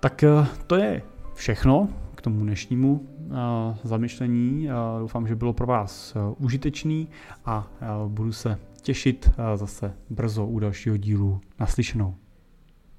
Tak 0.00 0.22
e, 0.22 0.28
to 0.66 0.76
je 0.76 1.02
všechno 1.34 1.88
k 2.14 2.22
tomu 2.22 2.40
dnešnímu 2.40 2.92
uh, 2.92 3.36
zamyšlení. 3.84 4.68
Uh, 4.68 5.00
doufám, 5.00 5.26
že 5.26 5.36
bylo 5.36 5.52
pro 5.52 5.66
vás 5.66 6.16
užitečný 6.38 7.08
a 7.44 7.66
budu 8.08 8.32
se 8.32 8.58
těšit 8.82 9.30
zase 9.54 9.94
brzo 10.10 10.46
u 10.46 10.58
dalšího 10.58 10.96
dílu 10.96 11.40
naslyšenou. 11.60 12.14